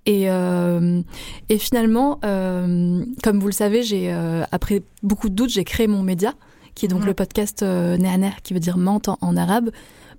Et, 0.07 0.31
euh, 0.31 1.01
et 1.49 1.59
finalement, 1.59 2.21
euh, 2.25 3.05
comme 3.23 3.41
vous 3.41 3.47
le 3.47 3.53
savez, 3.53 3.83
j'ai 3.83 4.13
euh, 4.13 4.45
après 4.53 4.83
beaucoup 5.03 5.29
de 5.29 5.35
doutes, 5.35 5.51
j'ai 5.51 5.65
créé 5.65 5.87
mon 5.87 6.03
média, 6.03 6.35
qui 6.75 6.85
est 6.85 6.89
donc 6.89 7.07
le 7.07 7.15
podcast 7.15 7.63
euh, 7.63 7.97
qui 8.43 8.53
veut 8.53 8.61
dire 8.61 8.77
mente 8.77 9.09
en, 9.09 9.37
arabe, 9.37 9.71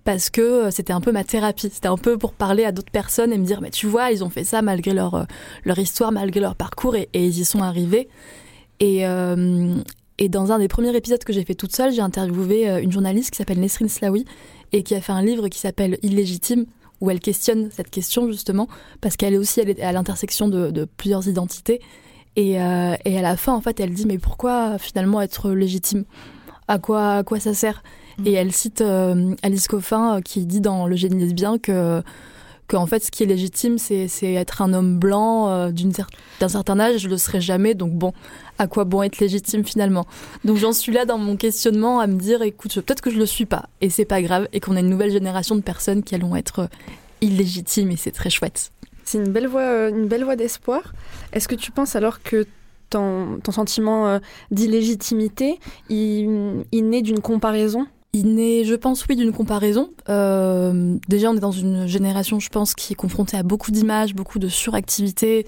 parce 0.04 0.30
que 0.30 0.72
c'était 0.72 0.94
un 0.94 1.02
peu 1.02 1.12
ma 1.12 1.24
thérapie. 1.24 1.70
C'était 1.72 1.88
un 1.88 1.98
peu 1.98 2.18
pour 2.18 2.34
parler 2.34 2.66
à 2.66 2.72
d'autres 2.72 2.92
personnes 2.92 3.32
et 3.32 3.38
me 3.38 3.46
dire, 3.46 3.62
mais 3.62 3.70
tu 3.70 3.86
vois, 3.86 4.12
ils 4.12 4.24
ont 4.24 4.30
fait 4.30 4.44
ça 4.44 4.62
malgré 4.62 4.94
leur, 4.94 5.28
leur 5.66 5.78
histoire, 5.78 6.12
malgré 6.12 6.40
leur 6.40 6.56
parcours, 6.56 6.96
et, 6.96 7.10
et 7.14 7.26
ils 7.26 7.40
y 7.40 7.46
sont 7.46 7.62
arrivés. 7.62 8.10
Et, 8.80 9.08
euh, 9.08 9.76
et 10.18 10.30
dans 10.30 10.52
un 10.52 10.60
des 10.60 10.68
premiers 10.68 10.96
épisodes 10.96 11.24
que 11.24 11.34
j'ai 11.34 11.44
fait 11.44 11.56
toute 11.56 11.76
seule, 11.76 11.92
j'ai 11.92 12.02
interviewé 12.02 12.70
euh, 12.70 12.82
une 12.82 12.92
journaliste 12.92 13.32
qui 13.32 13.38
s'appelle 13.38 13.60
Nesrine 13.60 13.90
Slaoui 13.90 14.26
et 14.72 14.84
qui 14.84 14.96
a 14.96 15.02
fait 15.02 15.12
un 15.12 15.22
livre 15.22 15.48
qui 15.48 15.60
s'appelle 15.60 15.98
Illégitime, 16.02 16.66
où 17.02 17.10
elle 17.10 17.20
questionne 17.20 17.70
cette 17.72 17.90
question 17.90 18.28
justement, 18.28 18.68
parce 19.02 19.18
qu'elle 19.18 19.34
est 19.34 19.38
aussi 19.38 19.60
elle 19.60 19.70
est 19.70 19.82
à 19.82 19.92
l'intersection 19.92 20.48
de, 20.48 20.72
de, 20.72 20.86
plusieurs 20.86 21.28
identités. 21.28 21.82
Et, 22.38 22.62
euh, 22.62 22.96
et, 23.06 23.18
à 23.18 23.22
la 23.22 23.38
fin, 23.38 23.54
en 23.54 23.62
fait, 23.62 23.80
elle 23.80 23.94
dit 23.94 24.06
mais 24.06 24.18
pourquoi 24.18 24.78
finalement 24.78 25.22
être 25.22 25.52
légitime? 25.52 26.04
À 26.68 26.80
quoi, 26.80 27.18
à 27.18 27.24
quoi 27.24 27.40
ça 27.40 27.54
sert? 27.54 27.82
Mmh. 28.18 28.28
Et 28.28 28.34
elle 28.34 28.52
cite 28.52 28.82
Alice 29.42 29.68
Coffin 29.68 30.20
qui 30.22 30.46
dit 30.46 30.62
dans 30.62 30.88
Le 30.88 30.96
génie 30.96 31.20
lesbien 31.20 31.58
que 31.58 32.02
qu'en 32.68 32.86
fait, 32.86 33.04
ce 33.04 33.12
qui 33.12 33.24
est 33.24 33.26
légitime, 33.28 33.78
c'est 33.78 34.10
être 34.22 34.62
un 34.62 34.74
homme 34.74 34.98
blanc 34.98 35.50
euh, 35.50 35.72
d'un 36.40 36.50
certain 36.50 36.80
âge. 36.80 37.00
Je 37.00 37.10
le 37.10 37.18
serai 37.18 37.42
jamais, 37.42 37.74
donc 37.74 37.94
bon, 37.94 38.14
à 38.58 38.68
quoi 38.68 38.86
bon 38.86 39.04
être 39.04 39.20
légitime 39.20 39.64
finalement? 39.64 40.06
Donc 40.44 40.58
j'en 40.58 40.74
suis 40.74 40.92
là 40.92 41.06
dans 41.06 41.18
mon 41.18 41.38
questionnement 41.38 42.00
à 42.00 42.08
me 42.08 42.18
dire, 42.20 42.42
écoute, 42.42 42.74
peut-être 42.76 43.02
que 43.02 43.12
je 43.12 43.18
le 43.18 43.26
suis 43.26 43.46
pas, 43.46 43.70
et 43.82 43.90
c'est 43.90 44.06
pas 44.06 44.22
grave, 44.22 44.48
et 44.54 44.60
qu'on 44.60 44.76
a 44.76 44.80
une 44.80 44.90
nouvelle 44.90 45.12
génération 45.12 45.56
de 45.56 45.62
personnes 45.62 46.04
qui 46.04 46.16
allont 46.16 46.36
être 46.36 46.60
euh, 46.60 46.68
illégitimes, 47.22 47.92
et 47.92 47.98
c'est 47.98 48.12
très 48.12 48.30
chouette. 48.30 48.72
C'est 49.04 49.20
une 49.20 49.32
belle 49.32 49.48
voie, 49.48 49.62
euh, 49.62 49.90
une 49.90 50.08
belle 50.08 50.26
d'espoir. 50.36 50.94
Est-ce 51.34 51.48
que 51.48 51.56
tu 51.56 51.72
penses 51.72 51.96
alors 51.96 52.24
que 52.24 52.48
ton, 52.90 53.40
ton 53.44 53.52
sentiment 53.52 54.20
d'illégitimité, 54.52 55.60
il, 55.90 56.64
il 56.72 56.90
naît 56.90 57.02
d'une 57.02 57.20
comparaison? 57.20 57.88
Il 58.16 58.34
naît, 58.36 58.64
je 58.64 58.76
pense, 58.76 59.06
oui, 59.10 59.18
d'une 59.18 59.34
comparaison. 59.34 59.90
Euh, 60.08 60.96
déjà, 61.10 61.30
on 61.30 61.36
est 61.36 61.42
dans 61.42 61.52
une 61.52 61.86
génération, 61.86 62.40
je 62.40 62.48
pense, 62.48 62.74
qui 62.74 62.94
est 62.94 62.96
confrontée 62.96 63.36
à 63.36 63.44
beaucoup 63.44 63.72
d'images, 63.72 64.16
beaucoup 64.16 64.40
de 64.40 64.48
suractivité. 64.48 65.46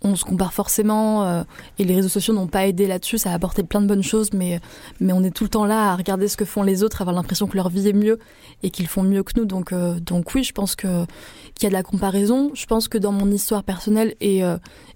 On 0.00 0.16
se 0.16 0.24
compare 0.24 0.54
forcément, 0.54 1.24
euh, 1.24 1.42
et 1.78 1.84
les 1.84 1.94
réseaux 1.94 2.08
sociaux 2.08 2.32
n'ont 2.32 2.46
pas 2.46 2.66
aidé 2.66 2.86
là-dessus. 2.86 3.18
Ça 3.18 3.32
a 3.32 3.34
apporté 3.34 3.64
plein 3.64 3.82
de 3.82 3.86
bonnes 3.86 4.02
choses, 4.02 4.32
mais, 4.32 4.60
mais 4.98 5.12
on 5.12 5.22
est 5.24 5.30
tout 5.30 5.44
le 5.44 5.50
temps 5.50 5.66
là 5.66 5.92
à 5.92 5.94
regarder 5.94 6.26
ce 6.26 6.38
que 6.38 6.46
font 6.46 6.62
les 6.62 6.82
autres, 6.82 7.02
avoir 7.02 7.14
l'impression 7.14 7.46
que 7.46 7.56
leur 7.56 7.68
vie 7.68 7.86
est 7.86 7.92
mieux 7.92 8.18
et 8.62 8.70
qu'ils 8.70 8.86
font 8.86 9.02
mieux 9.02 9.22
que 9.22 9.38
nous. 9.38 9.44
Donc, 9.44 9.72
euh, 9.72 10.00
donc 10.00 10.34
oui, 10.34 10.42
je 10.42 10.52
pense 10.52 10.74
qu'il 10.74 10.88
y 10.88 11.66
a 11.66 11.68
de 11.68 11.74
la 11.74 11.82
comparaison. 11.82 12.50
Je 12.54 12.64
pense 12.64 12.88
que 12.88 12.96
dans 12.96 13.12
mon 13.12 13.30
histoire 13.30 13.62
personnelle 13.62 14.14
et, 14.22 14.40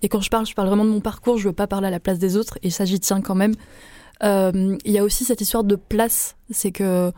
et 0.00 0.09
quand 0.09 0.23
je 0.23 0.31
parle, 0.31 0.47
je 0.47 0.55
parle 0.55 0.69
vraiment 0.69 0.87
de 0.87 0.91
mon 0.91 1.00
parcours. 1.00 1.37
Je 1.37 1.49
veux 1.49 1.55
pas 1.55 1.67
parler 1.67 1.89
à 1.89 1.91
la 1.91 2.00
place 2.00 2.19
des 2.19 2.39
autres, 2.39 2.59
et 2.62 2.71
ça, 2.71 2.87
j'y 2.87 2.99
tiens 2.99 3.21
quand 3.21 3.35
même. 3.35 3.55
Euh, 4.23 4.77
il 4.85 4.93
y 4.93 4.99
a 4.99 5.05
aussi 5.05 5.25
cette 5.25 5.41
histoire 5.41 5.65
de 5.65 5.77
place. 5.77 6.37
C'est 6.50 6.73
que 6.73 7.12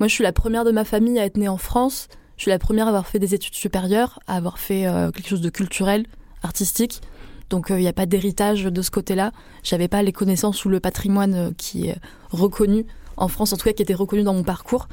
moi, 0.00 0.08
je 0.08 0.14
suis 0.14 0.24
la 0.24 0.32
première 0.32 0.64
de 0.64 0.70
ma 0.70 0.84
famille 0.84 1.18
à 1.18 1.24
être 1.24 1.36
née 1.36 1.48
en 1.48 1.56
France. 1.56 2.08
Je 2.36 2.42
suis 2.42 2.50
la 2.50 2.58
première 2.58 2.86
à 2.86 2.90
avoir 2.90 3.06
fait 3.06 3.18
des 3.18 3.34
études 3.34 3.54
supérieures, 3.54 4.20
à 4.26 4.36
avoir 4.36 4.58
fait 4.58 4.86
euh, 4.86 5.10
quelque 5.10 5.28
chose 5.28 5.40
de 5.40 5.50
culturel, 5.50 6.06
artistique. 6.42 7.00
Donc 7.50 7.70
euh, 7.70 7.78
il 7.78 7.82
n'y 7.82 7.88
a 7.88 7.92
pas 7.92 8.06
d'héritage 8.06 8.64
de 8.64 8.82
ce 8.82 8.90
côté-là. 8.90 9.32
J'avais 9.62 9.88
pas 9.88 10.02
les 10.02 10.12
connaissances 10.12 10.64
ou 10.64 10.68
le 10.68 10.80
patrimoine 10.80 11.52
qui 11.56 11.88
est 11.88 11.96
reconnu 12.30 12.86
en 13.16 13.28
France, 13.28 13.52
en 13.52 13.56
tout 13.56 13.64
cas 13.64 13.72
qui 13.72 13.82
était 13.82 13.94
reconnu 13.94 14.22
dans 14.22 14.34
mon 14.34 14.44
parcours. 14.44 14.88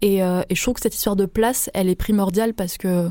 Et, 0.00 0.18
et, 0.18 0.54
je 0.54 0.62
trouve 0.62 0.74
que 0.74 0.80
cette 0.80 0.94
histoire 0.94 1.16
de 1.16 1.26
place, 1.26 1.70
elle 1.74 1.88
est 1.88 1.96
primordiale 1.96 2.54
parce 2.54 2.78
que 2.78 3.10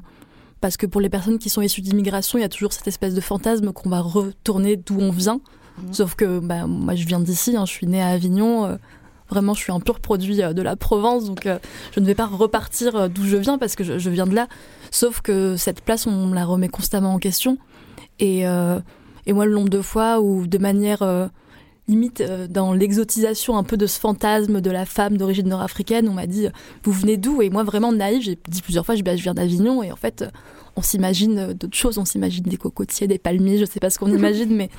parce 0.61 0.77
que 0.77 0.85
pour 0.85 1.01
les 1.01 1.09
personnes 1.09 1.37
qui 1.37 1.49
sont 1.49 1.61
issues 1.61 1.81
d'immigration, 1.81 2.39
il 2.39 2.41
y 2.41 2.45
a 2.45 2.49
toujours 2.49 2.73
cette 2.73 2.87
espèce 2.87 3.13
de 3.13 3.21
fantasme 3.21 3.71
qu'on 3.73 3.89
va 3.89 3.99
retourner 3.99 4.77
d'où 4.77 4.99
on 4.99 5.11
vient. 5.11 5.41
Mhm. 5.77 5.93
Sauf 5.93 6.15
que 6.15 6.39
bah, 6.39 6.67
moi, 6.67 6.95
je 6.95 7.05
viens 7.05 7.19
d'ici, 7.19 7.55
hein, 7.55 7.65
je 7.65 7.71
suis 7.71 7.87
née 7.87 8.01
à 8.01 8.09
Avignon. 8.09 8.65
Euh, 8.65 8.75
vraiment, 9.29 9.53
je 9.53 9.61
suis 9.61 9.71
un 9.71 9.79
pur 9.79 9.99
produit 9.99 10.41
euh, 10.41 10.53
de 10.53 10.61
la 10.61 10.75
Provence, 10.75 11.25
donc 11.25 11.45
euh, 11.45 11.59
je 11.93 11.99
ne 11.99 12.05
vais 12.05 12.15
pas 12.15 12.25
repartir 12.25 13.09
d'où 13.09 13.23
je 13.25 13.37
viens 13.37 13.57
parce 13.57 13.75
que 13.75 13.83
je, 13.83 14.09
viens 14.09 14.27
de 14.27 14.35
là. 14.35 14.47
Sauf 14.91 15.21
que 15.21 15.55
cette 15.57 15.81
place, 15.81 16.07
on 16.07 16.33
la 16.33 16.45
remet 16.45 16.69
constamment 16.69 17.13
en 17.13 17.19
question. 17.19 17.57
Et, 18.19 18.41
et 18.41 19.33
moi, 19.33 19.45
le 19.45 19.53
nombre 19.53 19.69
de 19.69 19.81
fois 19.81 20.21
où, 20.21 20.47
de 20.47 20.57
manière 20.57 21.29
limite 21.87 22.23
dans 22.49 22.73
l'exotisation 22.73 23.57
un 23.57 23.63
peu 23.63 23.77
de 23.77 23.85
ce 23.85 23.99
fantasme 23.99 24.59
de 24.59 24.71
la 24.71 24.85
femme 24.85 25.17
d'origine 25.17 25.47
nord-africaine, 25.47 26.09
on 26.09 26.13
m'a 26.13 26.25
dit 26.25 26.47
vous 26.83 26.91
venez 26.91 27.17
d'où? 27.17 27.41
Et 27.43 27.49
moi 27.49 27.63
vraiment 27.63 27.91
naïve, 27.91 28.23
j'ai 28.23 28.39
dit 28.47 28.61
plusieurs 28.61 28.85
fois 28.85 28.95
je, 28.95 29.03
bah, 29.03 29.15
je 29.15 29.21
viens 29.21 29.35
d'Avignon 29.35 29.83
et 29.83 29.91
en 29.91 29.95
fait 29.95 30.25
on 30.77 30.81
s'imagine 30.81 31.39
euh, 31.39 31.53
d'autres 31.53 31.75
choses, 31.75 31.97
on 31.97 32.05
s'imagine 32.05 32.43
des 32.43 32.57
cocotiers, 32.57 33.07
des 33.07 33.17
palmiers, 33.17 33.57
je 33.57 33.65
sais 33.65 33.79
pas 33.79 33.89
ce 33.89 33.99
qu'on 33.99 34.13
imagine, 34.15 34.55
mais, 34.55 34.69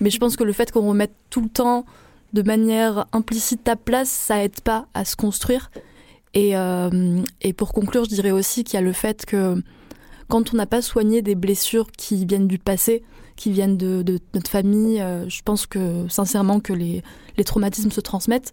mais 0.00 0.10
je 0.10 0.18
pense 0.18 0.36
que 0.36 0.44
le 0.44 0.52
fait 0.52 0.72
qu'on 0.72 0.88
remette 0.88 1.12
tout 1.30 1.42
le 1.42 1.48
temps 1.48 1.84
de 2.32 2.42
manière 2.42 3.06
implicite 3.12 3.62
ta 3.62 3.76
place, 3.76 4.08
ça 4.08 4.42
aide 4.42 4.60
pas 4.62 4.86
à 4.94 5.04
se 5.04 5.14
construire. 5.14 5.70
Et, 6.32 6.56
euh, 6.56 7.20
et 7.42 7.52
pour 7.52 7.74
conclure, 7.74 8.04
je 8.04 8.08
dirais 8.08 8.30
aussi 8.30 8.64
qu'il 8.64 8.74
y 8.74 8.78
a 8.78 8.80
le 8.80 8.94
fait 8.94 9.26
que 9.26 9.62
quand 10.28 10.54
on 10.54 10.56
n'a 10.56 10.64
pas 10.64 10.80
soigné 10.80 11.20
des 11.20 11.34
blessures 11.34 11.92
qui 11.92 12.24
viennent 12.24 12.48
du 12.48 12.58
passé, 12.58 13.02
qui 13.36 13.52
viennent 13.52 13.76
de, 13.76 14.02
notre 14.32 14.50
famille, 14.50 15.02
euh, 15.02 15.28
je 15.28 15.42
pense 15.42 15.66
que 15.66 16.06
sincèrement 16.08 16.58
que 16.60 16.72
les, 16.72 17.02
les 17.36 17.44
traumatismes 17.44 17.90
se 17.90 18.00
transmettent. 18.00 18.52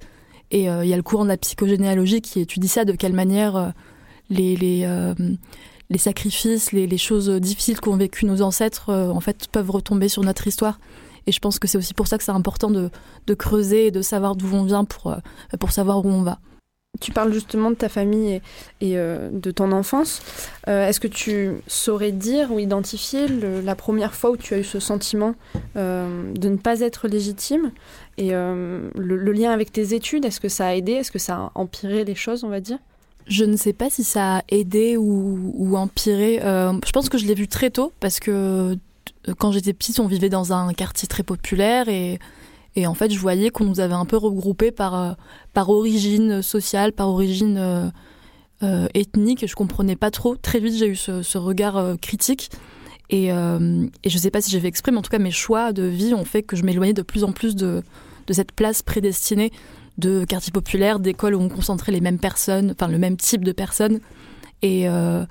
Et 0.51 0.63
il 0.63 0.87
y 0.87 0.93
a 0.93 0.97
le 0.97 1.03
courant 1.03 1.25
de 1.25 1.29
la 1.29 1.37
psychogénéalogie 1.37 2.21
qui 2.21 2.39
étudie 2.39 2.67
ça, 2.67 2.83
de 2.83 2.93
quelle 2.93 3.13
manière 3.13 3.71
les, 4.31 4.55
les, 4.55 4.83
les 5.89 5.97
sacrifices, 5.97 6.71
les, 6.71 6.97
choses 6.97 7.29
difficiles 7.29 7.79
qu'ont 7.79 7.97
vécu 7.97 8.25
nos 8.25 8.41
ancêtres, 8.41 8.89
euh, 8.89 9.09
en 9.09 9.19
fait, 9.19 9.47
peuvent 9.51 9.71
retomber 9.71 10.07
sur 10.07 10.23
notre 10.23 10.45
histoire. 10.47 10.79
Et 11.25 11.31
je 11.31 11.39
pense 11.39 11.59
que 11.59 11.67
c'est 11.67 11.77
aussi 11.77 11.93
pour 11.93 12.07
ça 12.07 12.17
que 12.17 12.23
c'est 12.23 12.31
important 12.31 12.69
de, 12.69 12.89
creuser 13.35 13.87
et 13.87 13.91
de 13.91 14.01
savoir 14.01 14.35
d'où 14.35 14.53
on 14.53 14.63
vient 14.63 14.85
pour, 14.85 15.11
euh, 15.11 15.17
pour 15.59 15.71
savoir 15.71 16.05
où 16.05 16.09
on 16.09 16.21
va. 16.21 16.39
Tu 17.01 17.11
parles 17.11 17.31
justement 17.31 17.69
de 17.69 17.75
ta 17.75 17.87
famille 17.87 18.41
et, 18.81 18.97
euh, 18.97 19.29
de 19.31 19.51
ton 19.51 19.71
enfance. 19.71 20.21
Est-ce 20.65 20.99
que 20.99 21.07
tu 21.07 21.53
saurais 21.67 22.11
dire 22.11 22.51
ou 22.51 22.59
identifier 22.59 23.27
la 23.27 23.75
première 23.75 24.13
fois 24.13 24.31
où 24.31 24.37
tu 24.37 24.55
as 24.55 24.57
eu 24.57 24.63
ce 24.63 24.79
sentiment 24.79 25.35
de 25.75 26.49
ne 26.49 26.57
pas 26.57 26.81
être 26.81 27.07
légitime? 27.07 27.71
Et 28.17 28.31
le, 28.31 29.31
lien 29.31 29.51
avec 29.51 29.71
tes 29.71 29.93
études 29.93 30.25
Est-ce 30.25 30.39
que 30.39 30.49
ça 30.49 30.67
a 30.67 30.73
aidé? 30.73 30.93
Est-ce 30.93 31.11
que 31.11 31.19
ça 31.19 31.35
a 31.35 31.51
empiré 31.55 32.05
les 32.05 32.15
choses, 32.15 32.43
on 32.43 32.49
va 32.49 32.59
dire? 32.59 32.79
Je 33.29 33.45
ne 33.45 33.55
sais 33.55 33.73
pas 33.73 33.89
si 33.89 34.03
ça 34.03 34.37
a 34.37 34.41
aidé 34.49 34.97
ou, 34.97 35.75
empiré. 35.77 36.39
Euh, 36.43 36.73
je 36.85 36.91
pense 36.91 37.09
que 37.09 37.17
je 37.17 37.25
l'ai 37.25 37.35
vu 37.35 37.47
très 37.47 37.69
tôt 37.69 37.93
parce 37.99 38.19
que 38.19 38.31
euh, 38.31 39.33
quand 39.37 39.51
j'étais 39.51 39.73
petite, 39.73 39.99
on 39.99 40.07
vivait 40.07 40.29
dans 40.29 40.51
un 40.51 40.73
quartier 40.73 41.07
très 41.07 41.23
populaire 41.23 41.87
et, 41.89 42.19
en 42.85 42.93
fait, 42.93 43.11
je 43.11 43.19
voyais 43.19 43.49
qu'on 43.49 43.65
nous 43.65 43.81
avait 43.81 43.93
un 43.93 44.05
peu 44.05 44.17
regroupés 44.17 44.71
par, 44.71 44.95
euh, 44.95 45.11
par 45.53 45.69
origine 45.69 46.41
sociale, 46.41 46.91
par 46.91 47.09
origine 47.09 47.91
ethnique. 48.93 49.45
Je 49.47 49.55
comprenais 49.55 49.95
pas 49.95 50.11
trop. 50.11 50.35
Très 50.35 50.59
vite, 50.59 50.75
j'ai 50.75 50.87
eu 50.87 50.95
ce, 50.95 51.37
regard 51.37 51.97
critique. 52.01 52.49
Et, 53.11 53.27
je 53.29 53.89
ne 54.15 54.19
sais 54.19 54.31
pas 54.31 54.41
si 54.41 54.49
j'ai 54.49 54.59
fait 54.59 54.67
exprès, 54.67 54.91
mais 54.91 54.97
en 54.97 55.01
tout 55.01 55.11
cas, 55.11 55.19
mes 55.19 55.31
choix 55.31 55.71
de 55.71 55.83
vie 55.83 56.13
ont 56.13 56.25
fait 56.25 56.41
que 56.41 56.55
je 56.55 56.63
m'éloignais 56.63 56.93
de 56.93 57.01
plus 57.03 57.23
en 57.23 57.31
plus 57.31 57.55
de 57.55 57.83
cette 58.31 58.53
place 58.53 58.81
prédestinée 58.81 59.51
de 59.99 60.25
quartiers 60.25 60.51
populaires, 60.51 60.99
d'écoles 60.99 61.35
où 61.35 61.41
on 61.41 61.49
concentrait 61.49 61.91
les 61.91 62.01
mêmes 62.01 62.19
personnes, 62.19 62.71
enfin 62.71 62.87
le 62.87 62.97
même 62.97 63.17
type 63.17 63.43
de 63.43 63.51
personnes. 63.51 63.99
Et, 64.61 64.89
euh, 64.89 65.25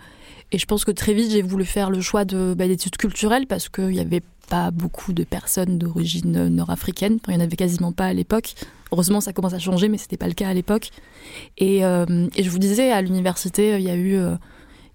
et 0.52 0.58
je 0.58 0.66
pense 0.66 0.84
que 0.84 0.90
très 0.90 1.14
vite, 1.14 1.30
j'ai 1.30 1.42
voulu 1.42 1.64
faire 1.64 1.90
le 1.90 2.00
choix 2.00 2.24
de, 2.24 2.54
bah, 2.54 2.66
d'études 2.66 2.96
culturelles 2.96 3.46
parce 3.46 3.68
qu'il 3.68 3.88
n'y 3.88 4.00
avait 4.00 4.22
pas 4.48 4.70
beaucoup 4.70 5.12
de 5.12 5.24
personnes 5.24 5.78
d'origine 5.78 6.48
nord-africaine. 6.48 7.18
Il 7.26 7.34
n'y 7.34 7.36
en 7.36 7.40
avait 7.40 7.56
quasiment 7.56 7.92
pas 7.92 8.06
à 8.06 8.12
l'époque. 8.12 8.54
Heureusement, 8.92 9.20
ça 9.20 9.32
commence 9.32 9.52
à 9.52 9.58
changer, 9.58 9.88
mais 9.88 9.98
ce 9.98 10.04
n'était 10.04 10.16
pas 10.16 10.28
le 10.28 10.32
cas 10.32 10.48
à 10.48 10.54
l'époque. 10.54 10.90
Et, 11.58 11.84
euh, 11.84 12.26
et, 12.34 12.42
je 12.42 12.48
vous 12.48 12.58
disais, 12.58 12.90
à 12.90 13.02
l'université, 13.02 13.76
il 13.76 13.82
y 13.82 13.90
a 13.90 13.94
eu, 13.94 14.16
euh, 14.16 14.36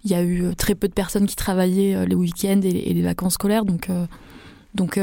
il 0.04 0.10
y 0.10 0.14
a 0.14 0.22
eu 0.24 0.56
très 0.56 0.74
peu 0.74 0.88
de 0.88 0.92
personnes 0.92 1.26
qui 1.26 1.36
travaillaient 1.36 2.04
les 2.06 2.16
week-ends 2.16 2.60
et, 2.64 2.92
les 2.92 3.02
vacances 3.02 3.34
scolaires. 3.34 3.64
Donc, 3.64 3.88
donc 4.74 4.98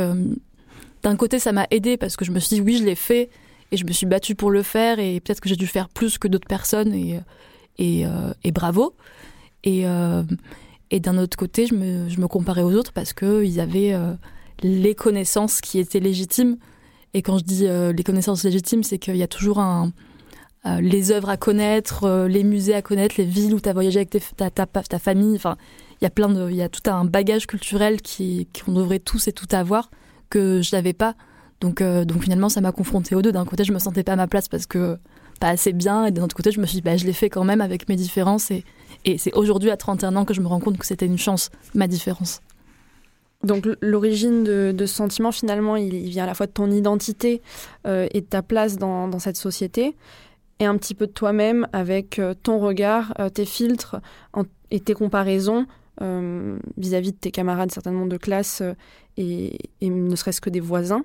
d'un 1.04 1.16
côté, 1.16 1.40
ça 1.40 1.52
m'a 1.54 1.66
aidé 1.72 1.98
parce 1.98 2.16
que 2.16 2.26
je 2.26 2.32
me 2.32 2.40
suis 2.40 2.58
dit, 2.58 2.62
oui, 2.62 2.78
je 2.78 2.84
l'ai 2.84 2.96
fait 2.96 3.30
et 3.72 3.78
je 3.78 3.86
me 3.86 3.92
suis 3.92 4.06
battue 4.06 4.36
pour 4.36 4.52
le 4.52 4.64
faire 4.64 5.00
et 5.00 5.20
peut-être 5.20 5.40
que 5.40 5.50
j'ai 5.50 5.56
dû 5.56 5.68
faire 5.68 5.90
plus 5.90 6.18
que 6.18 6.28
d'autres 6.28 6.48
personnes 6.48 6.94
et, 6.94 7.20
et, 7.78 8.06
euh, 8.06 8.34
et 8.44 8.52
bravo. 8.52 8.96
Et, 9.64 9.86
euh, 9.86 10.24
et 10.90 11.00
d'un 11.00 11.18
autre 11.18 11.38
côté, 11.38 11.68
je 11.68 11.76
me, 11.76 12.10
je 12.10 12.20
me, 12.20 12.28
comparais 12.28 12.64
aux 12.64 12.74
autres 12.74 12.92
parce 12.92 13.14
qu'ils 13.14 13.60
avaient 13.60 13.94
euh, 13.94 14.14
les 14.62 14.96
connaissances 14.96 15.62
qui 15.62 15.80
étaient 15.80 16.00
légitimes. 16.00 16.58
Et 17.14 17.22
quand 17.22 17.38
je 17.38 17.44
dis 17.44 17.68
les 17.68 18.04
connaissances 18.06 18.46
légitimes, 18.46 18.84
c'est 18.84 18.98
qu'il 18.98 19.18
y 19.18 19.24
a 19.24 19.28
toujours 19.28 19.60
un, 19.60 19.92
les 20.80 21.12
œuvres 21.12 21.28
à 21.28 21.36
connaître, 21.36 22.26
les 22.30 22.46
musées 22.46 22.74
à 22.74 22.82
connaître, 22.82 23.16
les 23.18 23.26
villes 23.26 23.54
où 23.54 23.60
tu 23.60 23.68
as 23.68 23.74
voyagé 23.74 24.00
avec 24.00 24.18
ta, 24.38 24.50
ta, 24.50 24.66
ta, 24.66 24.98
famille. 24.98 25.36
Enfin, 25.36 25.58
il 26.00 26.06
y 26.06 26.08
a 26.08 26.10
plein 26.10 26.30
de, 26.30 26.50
il 26.50 26.56
y 26.56 26.62
a 26.62 26.70
tout 26.70 26.90
un 26.90 27.04
bagage 27.04 27.48
culturel 27.48 28.02
qui 28.02 28.48
qu'on 28.48 28.72
devrait 28.72 29.00
tous 29.00 29.28
et 29.28 29.34
tout 29.34 29.48
avoir 29.52 29.92
que 30.30 30.62
je 30.62 30.74
n'avais 30.74 30.94
pas. 30.94 31.16
Donc, 31.62 31.80
euh, 31.80 32.04
donc 32.04 32.24
finalement, 32.24 32.50
ça 32.50 32.60
m'a 32.60 32.72
confronté 32.72 33.16
aux 33.16 33.22
deux. 33.22 33.32
D'un 33.32 33.46
côté, 33.46 33.64
je 33.64 33.72
me 33.72 33.80
sentais 33.80 34.04
pas 34.04 34.14
à 34.14 34.16
ma 34.16 34.28
place 34.28 34.50
parce 34.50 34.66
que 34.66 34.98
pas 35.40 35.50
assez 35.50 35.74
bien, 35.74 36.06
et 36.06 36.12
d'un 36.12 36.24
autre 36.24 36.36
côté, 36.36 36.52
je 36.52 36.60
me 36.60 36.66
suis 36.66 36.78
dit, 36.78 36.82
bah, 36.82 36.98
je 36.98 37.06
l'ai 37.06 37.14
fait 37.14 37.30
quand 37.30 37.44
même 37.44 37.62
avec 37.62 37.88
mes 37.88 37.96
différences. 37.96 38.52
Et, 38.52 38.64
c'est 39.18 39.34
aujourd'hui, 39.34 39.72
à 39.72 39.78
31 39.78 40.16
ans, 40.16 40.26
que 40.26 40.34
je 40.34 40.42
me 40.42 40.48
rends 40.48 40.60
compte 40.60 40.78
que 40.78 40.86
c'était 40.86 41.06
une 41.06 41.18
chance, 41.18 41.50
ma 41.74 41.88
différence. 41.88 42.42
Donc 43.44 43.68
l'origine 43.82 44.44
de, 44.44 44.76
ce 44.78 44.86
sentiment, 44.86 45.32
finalement, 45.32 45.76
il, 45.76 46.10
vient 46.10 46.26
à 46.26 46.28
la 46.28 46.36
fois 46.36 46.46
de 46.46 46.52
ton 46.52 46.70
identité 46.70 47.42
euh, 47.88 48.08
et 48.12 48.22
de 48.22 48.26
ta 48.26 48.44
place 48.44 48.78
dans, 48.78 49.18
cette 49.18 49.38
société, 49.38 49.96
et 50.60 50.66
un 50.66 50.78
petit 50.78 50.94
peu 50.94 51.08
de 51.08 51.12
toi-même 51.12 51.68
avec 51.74 52.20
euh, 52.20 52.36
ton 52.36 52.60
regard, 52.60 53.16
tes 53.34 53.46
filtres 53.46 53.96
et 54.70 54.80
tes 54.80 54.94
comparaisons 54.94 55.66
vis-à-vis 56.78 57.12
de 57.12 57.18
tes 57.18 57.30
camarades, 57.30 57.72
certainement 57.72 58.08
de 58.08 58.18
classe, 58.18 58.64
et 59.18 59.58
ne 59.82 60.16
serait-ce 60.16 60.42
que 60.42 60.50
des 60.50 60.60
voisins. 60.60 61.04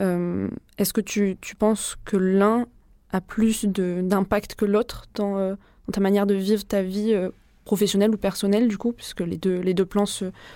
Euh, 0.00 0.48
est-ce 0.78 0.92
que 0.92 1.00
tu, 1.00 1.36
tu, 1.40 1.54
penses 1.54 1.96
que 2.04 2.16
l'un 2.16 2.66
a 3.12 3.20
plus 3.20 3.66
d'impact 3.66 4.54
que 4.54 4.64
l'autre 4.64 5.04
dans, 5.14 5.36
euh, 5.36 5.54
dans, 5.86 5.92
ta 5.92 6.00
manière 6.00 6.26
de 6.26 6.34
vivre 6.34 6.64
ta 6.64 6.82
vie 6.82 7.12
euh, 7.12 7.30
professionnelle 7.64 8.10
ou 8.10 8.16
personnelle, 8.16 8.68
du 8.68 8.78
coup, 8.78 8.92
puisque 8.92 9.20
les 9.20 9.36
deux, 9.36 9.60
les 9.60 9.74
deux 9.74 9.84
plans 9.84 10.06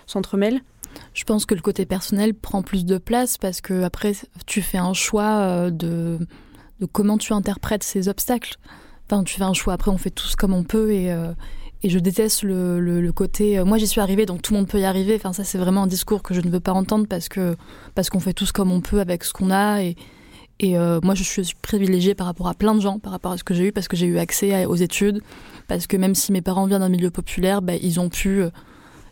s'entremêlent? 0.06 0.60
Je 1.12 1.24
pense 1.24 1.44
que 1.44 1.54
le 1.54 1.60
côté 1.60 1.84
personnel 1.84 2.32
prend 2.32 2.62
plus 2.62 2.86
de 2.86 2.96
place 2.96 3.36
parce 3.36 3.60
que 3.60 3.82
après, 3.82 4.12
tu 4.46 4.62
fais 4.62 4.78
un 4.78 4.94
choix 4.94 5.70
de, 5.70 6.18
de 6.80 6.86
comment 6.86 7.18
tu 7.18 7.34
interprètes 7.34 7.82
ces 7.82 8.08
obstacles. 8.08 8.56
Enfin, 9.04 9.22
tu 9.22 9.36
fais 9.36 9.44
un 9.44 9.52
choix. 9.52 9.74
Après, 9.74 9.90
on 9.90 9.98
fait 9.98 10.10
tous 10.10 10.36
comme 10.36 10.54
on 10.54 10.64
peut 10.64 10.92
et, 10.92 11.14
et 11.86 11.88
je 11.88 12.00
déteste 12.00 12.42
le, 12.42 12.80
le, 12.80 13.12
côté. 13.12 13.60
Euh, 13.60 13.64
moi, 13.64 13.78
j'y 13.78 13.86
suis 13.86 14.00
arrivée, 14.00 14.26
donc 14.26 14.42
tout 14.42 14.52
le 14.52 14.58
monde 14.58 14.68
peut 14.68 14.80
y 14.80 14.84
arriver. 14.84 15.14
Enfin, 15.14 15.32
ça, 15.32 15.44
c'est 15.44 15.56
vraiment 15.56 15.84
un 15.84 15.86
discours 15.86 16.20
que 16.20 16.34
je 16.34 16.40
ne 16.40 16.50
veux 16.50 16.58
pas 16.58 16.72
entendre 16.72 17.06
parce 17.06 17.28
que 17.28 17.54
parce 17.94 18.10
qu'on 18.10 18.18
fait 18.18 18.32
tous 18.32 18.50
comme 18.50 18.72
on 18.72 18.80
peut 18.80 18.98
avec 18.98 19.22
ce 19.22 19.32
qu'on 19.32 19.52
a. 19.52 19.84
Et, 19.84 19.94
et 20.58 20.76
euh, 20.76 20.98
moi, 21.04 21.14
je 21.14 21.22
suis 21.22 21.44
privilégiée 21.62 22.16
par 22.16 22.26
rapport 22.26 22.48
à 22.48 22.54
plein 22.54 22.74
de 22.74 22.80
gens, 22.80 22.98
par 22.98 23.12
rapport 23.12 23.30
à 23.30 23.38
ce 23.38 23.44
que 23.44 23.54
j'ai 23.54 23.68
eu, 23.68 23.72
parce 23.72 23.86
que 23.86 23.96
j'ai 23.96 24.06
eu 24.06 24.18
accès 24.18 24.66
aux 24.66 24.74
études, 24.74 25.22
parce 25.68 25.86
que 25.86 25.96
même 25.96 26.16
si 26.16 26.32
mes 26.32 26.42
parents 26.42 26.66
viennent 26.66 26.80
d'un 26.80 26.88
milieu 26.88 27.10
populaire, 27.10 27.62
bah, 27.62 27.76
ils 27.76 28.00
ont 28.00 28.08
pu, 28.08 28.42
euh, 28.42 28.50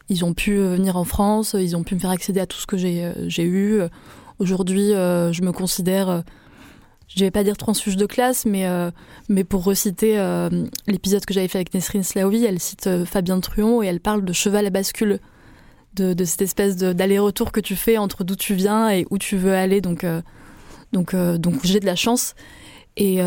ils 0.08 0.24
ont 0.24 0.34
pu 0.34 0.56
venir 0.56 0.96
en 0.96 1.04
France, 1.04 1.54
ils 1.56 1.76
ont 1.76 1.84
pu 1.84 1.94
me 1.94 2.00
faire 2.00 2.10
accéder 2.10 2.40
à 2.40 2.46
tout 2.46 2.58
ce 2.58 2.66
que 2.66 2.76
j'ai 2.76 3.44
eu. 3.44 3.82
Aujourd'hui, 4.40 4.88
je 4.88 5.42
me 5.42 5.52
considère 5.52 6.24
je 7.08 7.24
vais 7.24 7.30
pas 7.30 7.44
dire 7.44 7.56
transfuge 7.56 7.96
de 7.96 8.06
classe, 8.06 8.44
mais, 8.46 8.66
euh, 8.66 8.90
mais 9.28 9.44
pour 9.44 9.64
reciter 9.64 10.18
euh, 10.18 10.48
l'épisode 10.86 11.24
que 11.24 11.34
j'avais 11.34 11.48
fait 11.48 11.58
avec 11.58 11.74
Nesrine 11.74 12.02
Slaoui, 12.02 12.44
elle 12.44 12.60
cite 12.60 12.86
euh, 12.86 13.04
Fabien 13.04 13.40
Truon 13.40 13.82
et 13.82 13.86
elle 13.86 14.00
parle 14.00 14.24
de 14.24 14.32
cheval 14.32 14.66
à 14.66 14.70
bascule, 14.70 15.20
de, 15.94 16.24
cette 16.24 16.42
espèce 16.42 16.76
d'aller-retour 16.76 17.52
que 17.52 17.60
tu 17.60 17.76
fais 17.76 17.98
entre 17.98 18.24
d'où 18.24 18.34
tu 18.34 18.54
viens 18.54 18.90
et 18.90 19.06
où 19.10 19.18
tu 19.18 19.36
veux 19.36 19.54
aller. 19.54 19.80
Donc, 19.80 20.04
donc, 20.92 21.14
donc 21.14 21.60
j'ai 21.62 21.78
de 21.78 21.86
la 21.86 21.94
chance. 21.94 22.34
Et, 22.96 23.20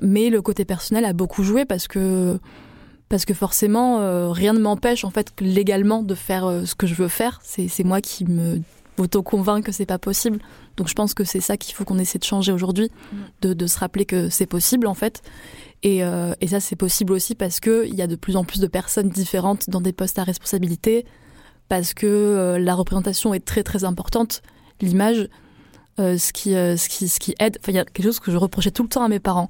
mais 0.00 0.30
le 0.30 0.40
côté 0.40 0.64
personnel 0.64 1.04
a 1.04 1.12
beaucoup 1.12 1.42
joué 1.42 1.66
parce 1.66 1.86
que, 1.86 2.38
parce 3.10 3.26
que 3.26 3.34
forcément, 3.34 4.32
rien 4.32 4.54
ne 4.54 4.60
m'empêche 4.60 5.04
en 5.04 5.10
fait 5.10 5.34
légalement 5.42 6.02
de 6.02 6.14
faire 6.14 6.62
ce 6.64 6.74
que 6.74 6.86
je 6.86 6.94
veux 6.94 7.08
faire. 7.08 7.38
C'est 7.42 7.84
moi 7.84 8.00
qui 8.00 8.24
me 8.24 8.62
auto-convainc 9.00 9.64
que 9.64 9.72
c'est 9.72 9.86
pas 9.86 9.98
possible. 9.98 10.38
Donc 10.76 10.88
je 10.88 10.94
pense 10.94 11.14
que 11.14 11.24
c'est 11.24 11.40
ça 11.40 11.56
qu'il 11.56 11.74
faut 11.74 11.84
qu'on 11.84 11.98
essaie 11.98 12.18
de 12.18 12.24
changer 12.24 12.52
aujourd'hui, 12.52 12.90
mm. 13.42 13.54
de, 13.54 13.66
se 13.66 13.78
rappeler 13.78 14.04
que 14.04 14.28
c'est 14.30 14.46
possible 14.46 14.86
en 14.86 14.94
fait. 14.94 15.22
Et, 15.82 16.02
euh, 16.02 16.32
et 16.40 16.48
ça 16.48 16.60
c'est 16.60 16.76
possible 16.76 17.12
aussi 17.12 17.34
parce 17.34 17.60
qu'il 17.60 17.94
y 17.94 18.02
a 18.02 18.06
de 18.06 18.16
plus 18.16 18.36
en 18.36 18.44
plus 18.44 18.60
de 18.60 18.66
personnes 18.66 19.08
différentes 19.08 19.70
dans 19.70 19.80
des 19.80 19.92
postes 19.92 20.18
à 20.18 20.24
responsabilité, 20.24 21.04
parce 21.68 21.94
que 21.94 22.06
euh, 22.06 22.58
la 22.58 22.74
représentation 22.74 23.34
est 23.34 23.44
très 23.44 23.62
très 23.62 23.84
importante, 23.84 24.42
l'image, 24.80 25.28
euh, 26.00 26.16
ce, 26.16 26.32
qui, 26.32 26.50
ce, 26.52 26.88
qui, 26.88 27.08
ce 27.08 27.18
qui 27.18 27.34
aide. 27.40 27.58
Enfin 27.60 27.72
il 27.72 27.76
y 27.76 27.80
a 27.80 27.84
quelque 27.84 28.04
chose 28.04 28.20
que 28.20 28.30
je 28.30 28.36
reprochais 28.36 28.70
tout 28.70 28.82
le 28.84 28.88
temps 28.88 29.02
à 29.02 29.08
mes 29.08 29.20
parents. 29.20 29.48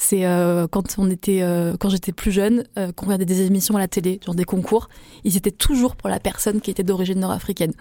C'est 0.00 0.22
quand 0.70 0.94
on 0.98 1.10
était, 1.10 1.42
quand 1.80 1.88
j'étais 1.88 2.12
plus 2.12 2.30
jeune, 2.30 2.62
qu'on 2.94 3.06
regardait 3.06 3.24
des 3.24 3.42
émissions 3.42 3.74
à 3.74 3.80
la 3.80 3.88
télé, 3.88 4.20
genre 4.24 4.36
des 4.36 4.44
concours, 4.44 4.88
ils 5.24 5.36
étaient 5.36 5.50
toujours 5.50 5.96
pour 5.96 6.08
la 6.08 6.20
personne 6.20 6.60
qui 6.60 6.70
était 6.70 6.84
d'origine 6.84 7.18
nord-africaine. 7.18 7.72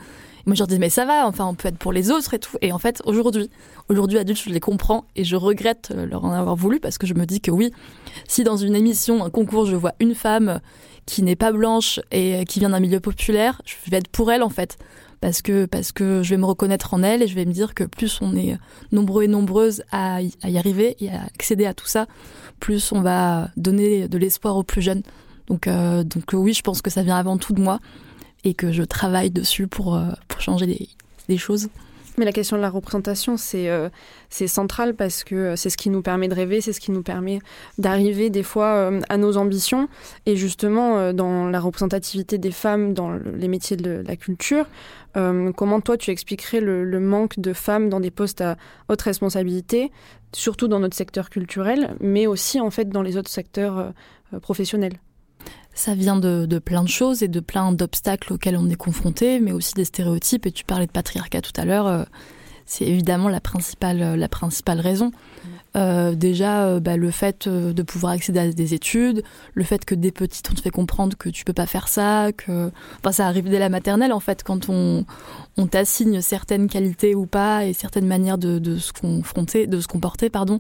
Moi, 0.47 0.55
je 0.55 0.61
leur 0.61 0.67
dis, 0.67 0.79
mais 0.79 0.89
ça 0.89 1.03
va, 1.03 1.27
enfin, 1.27 1.45
on 1.45 1.55
peut 1.55 1.67
être 1.67 1.77
pour 1.77 1.91
les 1.91 2.09
autres 2.09 2.33
et 2.33 2.39
tout. 2.39 2.55
Et 2.61 2.71
en 2.71 2.79
fait, 2.79 3.01
aujourd'hui, 3.03 3.49
aujourd'hui, 3.89 4.17
adulte, 4.17 4.41
je 4.41 4.49
les 4.49 4.61
comprends 4.61 5.03
et 5.17 5.25
je 5.25 5.35
regrette 5.35 5.91
euh, 5.93 6.05
leur 6.05 6.23
en 6.23 6.31
avoir 6.31 6.55
voulu 6.55 6.79
parce 6.79 6.97
que 6.97 7.05
je 7.05 7.13
me 7.15 7.25
dis 7.25 7.41
que 7.41 7.51
oui, 7.51 7.73
si 8.29 8.45
dans 8.45 8.55
une 8.55 8.73
émission, 8.73 9.25
un 9.25 9.29
concours, 9.29 9.65
je 9.65 9.75
vois 9.75 9.91
une 9.99 10.15
femme 10.15 10.61
qui 11.05 11.21
n'est 11.21 11.35
pas 11.35 11.51
blanche 11.51 11.99
et 12.11 12.45
qui 12.45 12.59
vient 12.59 12.69
d'un 12.69 12.79
milieu 12.79 13.01
populaire, 13.01 13.61
je 13.65 13.75
vais 13.91 13.97
être 13.97 14.07
pour 14.07 14.31
elle, 14.31 14.41
en 14.41 14.49
fait. 14.49 14.77
Parce 15.19 15.41
que, 15.41 15.65
parce 15.65 15.91
que 15.91 16.23
je 16.23 16.29
vais 16.29 16.37
me 16.37 16.45
reconnaître 16.45 16.93
en 16.93 17.03
elle 17.03 17.23
et 17.23 17.27
je 17.27 17.35
vais 17.35 17.45
me 17.45 17.51
dire 17.51 17.73
que 17.73 17.83
plus 17.83 18.19
on 18.21 18.33
est 18.33 18.57
nombreux 18.93 19.23
et 19.23 19.27
nombreuses 19.27 19.83
à 19.91 20.21
y, 20.21 20.57
arriver 20.57 20.95
et 21.01 21.09
à 21.09 21.23
accéder 21.23 21.65
à 21.65 21.73
tout 21.73 21.87
ça, 21.87 22.05
plus 22.61 22.93
on 22.93 23.01
va 23.01 23.49
donner 23.57 24.07
de 24.07 24.17
l'espoir 24.17 24.55
aux 24.55 24.63
plus 24.63 24.81
jeunes. 24.81 25.01
Donc, 25.47 25.67
euh, 25.67 26.05
donc 26.05 26.31
oui, 26.31 26.53
je 26.53 26.61
pense 26.61 26.81
que 26.81 26.89
ça 26.89 27.03
vient 27.03 27.17
avant 27.17 27.37
tout 27.37 27.51
de 27.51 27.61
moi 27.61 27.79
et 28.47 28.53
que 28.53 28.71
je 28.71 28.83
travaille 28.83 29.29
dessus 29.29 29.67
pour, 29.67 29.95
euh, 29.95 30.05
pour 30.29 30.39
changer 30.39 30.87
des 31.27 31.37
choses. 31.37 31.67
Mais 32.17 32.23
la 32.23 32.31
question 32.31 32.55
de 32.55 32.61
la 32.61 32.69
représentation, 32.69 33.35
c'est 33.35 33.69
euh, 33.69 33.89
central 34.29 34.95
parce 34.95 35.25
que 35.25 35.35
euh, 35.35 35.55
c'est 35.57 35.69
ce 35.69 35.75
qui 35.75 35.89
nous 35.89 36.01
permet 36.01 36.29
de 36.29 36.33
rêver, 36.33 36.61
c'est 36.61 36.71
ce 36.71 36.79
qui 36.79 36.91
nous 36.91 37.03
permet 37.03 37.39
d'arriver 37.77 38.29
des 38.29 38.41
fois 38.41 38.89
à 39.09 39.17
nos 39.17 39.35
ambitions. 39.35 39.89
Et 40.25 40.37
justement, 40.37 41.11
dans 41.11 41.49
la 41.49 41.59
représentativité 41.59 42.37
des 42.37 42.51
femmes 42.51 42.93
dans 42.93 43.11
les 43.11 43.49
métiers 43.49 43.77
de 43.77 44.01
la 44.07 44.15
culture, 44.15 44.65
comment 45.13 45.81
toi 45.81 45.97
tu 45.97 46.11
expliquerais 46.11 46.61
le, 46.61 46.85
le, 46.85 46.99
manque 46.99 47.39
de 47.39 47.53
femmes 47.53 47.89
dans 47.89 47.99
des 47.99 48.11
postes 48.11 48.41
à 48.41 48.55
haute 48.87 49.01
responsabilité, 49.01 49.91
surtout 50.31 50.67
dans 50.67 50.79
notre 50.79 50.95
secteur 50.95 51.29
culturel, 51.29 51.95
mais 51.99 52.27
aussi 52.27 52.59
en 52.59 52.71
fait 52.71 52.89
dans 52.89 53.01
les 53.01 53.17
autres 53.17 53.31
secteurs 53.31 53.93
professionnels? 54.41 54.99
Ça 55.77 55.93
vient 55.93 56.17
de, 56.17 56.59
plein 56.59 56.83
de 56.83 56.89
choses 56.89 57.21
et 57.21 57.27
de 57.27 57.39
plein 57.39 57.71
d'obstacles 57.71 58.33
auxquels 58.33 58.57
on 58.57 58.67
est 58.67 58.75
confronté, 58.75 59.39
mais 59.39 59.51
aussi 59.51 59.75
des 59.75 59.85
stéréotypes. 59.85 60.47
Et 60.47 60.51
tu 60.51 60.65
parlais 60.65 60.87
de 60.87 60.91
patriarcat 60.91 61.41
tout 61.41 61.53
à 61.55 61.65
l'heure, 61.65 61.87
euh, 61.87 62.03
c'est 62.65 62.85
évidemment 62.85 63.29
la 63.29 63.39
principale, 63.39 64.15
la 64.15 64.27
principale 64.27 64.79
raison. 64.79 65.11
Euh, 65.75 66.15
déjà, 66.15 66.65
euh, 66.65 66.79
bah, 66.79 66.97
le 66.97 67.11
fait 67.11 67.47
de 67.47 67.81
pouvoir 67.83 68.13
accéder 68.13 68.39
à 68.39 68.51
des 68.51 68.73
études, 68.73 69.23
le 69.53 69.63
fait 69.63 69.85
que 69.85 69.93
dès 69.93 70.11
petite 70.11 70.49
on 70.49 70.55
te 70.55 70.61
fait 70.61 70.71
comprendre 70.71 71.15
que 71.15 71.29
tu 71.29 71.45
peux 71.45 71.53
pas 71.53 71.67
faire 71.67 71.87
ça, 71.87 72.31
que 72.35 72.71
enfin, 72.99 73.11
ça 73.11 73.27
arrive 73.27 73.47
dès 73.47 73.59
la 73.59 73.69
maternelle 73.69 74.11
en 74.11 74.19
fait, 74.19 74.43
quand 74.43 74.69
on, 74.69 75.05
on 75.57 75.67
t'assigne 75.67 76.21
certaines 76.21 76.67
qualités 76.67 77.13
ou 77.13 77.27
pas 77.27 77.65
et 77.65 77.73
certaines 77.73 78.07
manières 78.07 78.39
de, 78.39 78.57
de 78.57 78.77
se 78.77 78.91
confronter, 78.91 79.67
de 79.67 79.79
se 79.79 79.87
comporter, 79.87 80.31
pardon, 80.31 80.59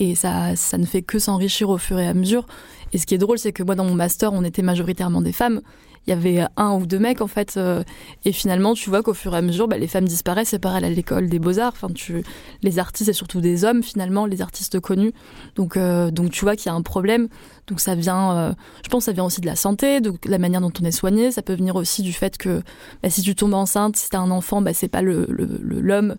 et 0.00 0.14
ça, 0.14 0.56
ça 0.56 0.78
ne 0.78 0.86
fait 0.86 1.02
que 1.02 1.18
s'enrichir 1.18 1.68
au 1.68 1.76
fur 1.76 1.98
et 1.98 2.08
à 2.08 2.14
mesure. 2.14 2.46
Et 2.92 2.98
ce 2.98 3.04
qui 3.06 3.14
est 3.14 3.18
drôle, 3.18 3.38
c'est 3.38 3.52
que 3.52 3.62
moi, 3.62 3.74
dans 3.74 3.84
mon 3.84 3.94
master, 3.94 4.32
on 4.32 4.42
était 4.42 4.62
majoritairement 4.62 5.20
des 5.20 5.32
femmes. 5.32 5.60
Il 6.06 6.10
y 6.10 6.12
avait 6.14 6.46
un 6.56 6.72
ou 6.72 6.86
deux 6.86 6.98
mecs, 6.98 7.20
en 7.20 7.26
fait. 7.26 7.58
Euh, 7.58 7.84
et 8.24 8.32
finalement, 8.32 8.72
tu 8.72 8.88
vois 8.88 9.02
qu'au 9.02 9.12
fur 9.12 9.34
et 9.34 9.36
à 9.36 9.42
mesure, 9.42 9.68
bah, 9.68 9.76
les 9.76 9.86
femmes 9.86 10.06
disparaissent. 10.06 10.48
C'est 10.48 10.58
pareil 10.58 10.82
à 10.82 10.88
l'école 10.88 11.28
des 11.28 11.38
beaux-arts. 11.38 11.74
Enfin, 11.76 11.92
tu, 11.94 12.24
les 12.62 12.78
artistes, 12.78 13.10
et 13.10 13.12
surtout 13.12 13.42
des 13.42 13.64
hommes, 13.66 13.82
finalement, 13.82 14.24
les 14.24 14.40
artistes 14.40 14.80
connus. 14.80 15.12
Donc, 15.54 15.76
euh, 15.76 16.10
donc 16.10 16.30
tu 16.30 16.46
vois 16.46 16.56
qu'il 16.56 16.70
y 16.70 16.72
a 16.72 16.74
un 16.74 16.80
problème. 16.80 17.28
Donc, 17.66 17.80
ça 17.80 17.94
vient, 17.94 18.34
euh, 18.36 18.52
je 18.82 18.88
pense, 18.88 19.04
ça 19.04 19.12
vient 19.12 19.26
aussi 19.26 19.42
de 19.42 19.46
la 19.46 19.56
santé, 19.56 20.00
de 20.00 20.14
la 20.24 20.38
manière 20.38 20.62
dont 20.62 20.72
on 20.80 20.84
est 20.86 20.90
soigné. 20.90 21.30
Ça 21.30 21.42
peut 21.42 21.54
venir 21.54 21.76
aussi 21.76 22.00
du 22.00 22.14
fait 22.14 22.38
que 22.38 22.62
bah, 23.02 23.10
si 23.10 23.20
tu 23.20 23.34
tombes 23.34 23.52
enceinte, 23.52 23.96
si 23.96 24.08
tu 24.08 24.16
as 24.16 24.20
un 24.20 24.30
enfant, 24.30 24.62
bah, 24.62 24.72
c'est 24.72 24.88
pas 24.88 25.02
l'homme 25.02 25.26
le, 25.28 26.18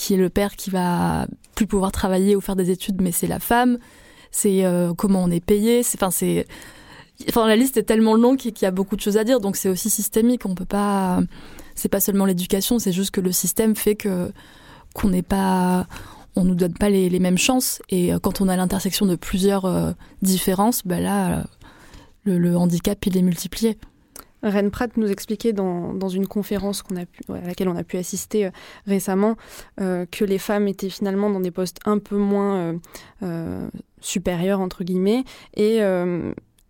qui 0.00 0.14
est 0.14 0.16
le 0.16 0.30
père 0.30 0.56
qui 0.56 0.70
va 0.70 1.26
plus 1.54 1.66
pouvoir 1.66 1.92
travailler 1.92 2.34
ou 2.36 2.40
faire 2.40 2.56
des 2.56 2.70
études, 2.70 3.02
mais 3.02 3.12
c'est 3.12 3.26
la 3.26 3.38
femme 3.38 3.78
c'est 4.30 4.64
euh, 4.64 4.94
comment 4.94 5.22
on 5.22 5.30
est 5.30 5.44
payé. 5.44 5.82
Enfin, 5.94 6.10
c'est 6.10 6.46
enfin 7.28 7.46
la 7.46 7.56
liste 7.56 7.76
est 7.76 7.82
tellement 7.82 8.14
longue 8.14 8.38
qu'il 8.38 8.62
y 8.62 8.64
a 8.64 8.70
beaucoup 8.70 8.96
de 8.96 9.00
choses 9.00 9.16
à 9.16 9.24
dire. 9.24 9.40
Donc 9.40 9.56
c'est 9.56 9.68
aussi 9.68 9.90
systémique. 9.90 10.46
On 10.46 10.54
peut 10.54 10.64
pas. 10.64 11.20
C'est 11.74 11.88
pas 11.88 12.00
seulement 12.00 12.26
l'éducation, 12.26 12.78
c'est 12.78 12.92
juste 12.92 13.10
que 13.10 13.20
le 13.20 13.32
système 13.32 13.74
fait 13.74 13.94
que 13.94 14.30
qu'on 14.94 15.08
n'est 15.08 15.22
pas 15.22 15.86
on 16.36 16.44
nous 16.44 16.54
donne 16.54 16.74
pas 16.74 16.90
les, 16.90 17.18
mêmes 17.18 17.38
chances 17.38 17.82
et 17.88 18.12
euh, 18.12 18.18
quand 18.18 18.40
on 18.40 18.48
a 18.48 18.56
l'intersection 18.56 19.04
de 19.06 19.16
plusieurs 19.16 19.64
euh, 19.64 19.92
différences, 20.22 20.82
ben 20.84 21.02
là, 21.02 21.44
le, 22.24 22.56
handicap 22.56 23.04
il 23.06 23.16
est 23.16 23.22
multiplié. 23.22 23.78
Ren 24.42 24.70
Pratt 24.70 24.96
nous 24.96 25.10
expliquait 25.10 25.52
dans, 25.52 25.92
dans 25.92 26.08
une 26.08 26.26
conférence 26.26 26.82
a 26.96 27.06
pu, 27.06 27.22
à 27.32 27.46
laquelle 27.46 27.68
on 27.68 27.76
a 27.76 27.84
pu 27.84 27.96
assister 27.96 28.46
euh, 28.46 28.50
récemment 28.86 29.36
euh, 29.80 30.06
que 30.10 30.24
les 30.24 30.38
femmes 30.38 30.68
étaient 30.68 30.90
finalement 30.90 31.30
dans 31.30 31.40
des 31.40 31.50
postes 31.50 31.78
un 31.84 31.98
peu 31.98 32.16
moins 32.16 32.78
euh, 33.22 33.68
supérieurs, 34.00 34.60
entre 34.60 34.84
guillemets, 34.84 35.24
et 35.54 35.80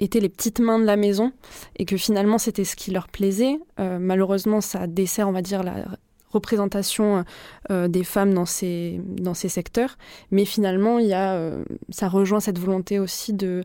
étaient 0.00 0.20
les 0.20 0.28
petites 0.28 0.60
mains 0.60 0.78
de 0.78 0.84
la 0.84 0.96
maison, 0.96 1.32
et 1.76 1.84
que 1.84 1.96
finalement 1.96 2.38
c'était 2.38 2.64
ce 2.64 2.74
qui 2.74 2.90
leur 2.90 3.08
plaisait. 3.08 3.58
malheureusement, 3.78 4.60
ça 4.60 4.86
dessert, 4.86 5.28
on 5.28 5.32
va 5.32 5.42
dire, 5.42 5.62
la 5.62 5.84
représentation 6.30 7.24
des 7.70 8.04
femmes 8.04 8.34
dans 8.34 8.46
ces, 8.46 9.00
dans 9.04 9.34
ces 9.34 9.48
secteurs, 9.48 9.96
mais 10.30 10.44
finalement, 10.44 10.98
y 10.98 11.12
a, 11.12 11.52
ça 11.90 12.08
rejoint 12.08 12.40
cette 12.40 12.58
volonté 12.58 12.98
aussi 12.98 13.32
de 13.32 13.62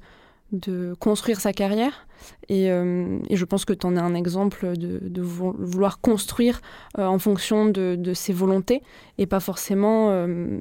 de 0.51 0.95
construire 0.99 1.39
sa 1.39 1.53
carrière. 1.53 2.07
Et, 2.49 2.71
euh, 2.71 3.19
je 3.29 3.45
pense 3.45 3.65
que 3.65 3.73
tu 3.73 3.85
en 3.85 3.97
as 3.97 4.01
un 4.01 4.15
exemple 4.15 4.77
de, 4.77 5.21
vouloir 5.21 5.99
construire 5.99 6.61
euh, 6.97 7.05
en 7.05 7.19
fonction 7.19 7.65
de, 7.65 8.13
ses 8.13 8.33
volontés 8.33 8.81
et 9.17 9.25
pas 9.25 9.39
forcément 9.39 10.09
euh, 10.11 10.59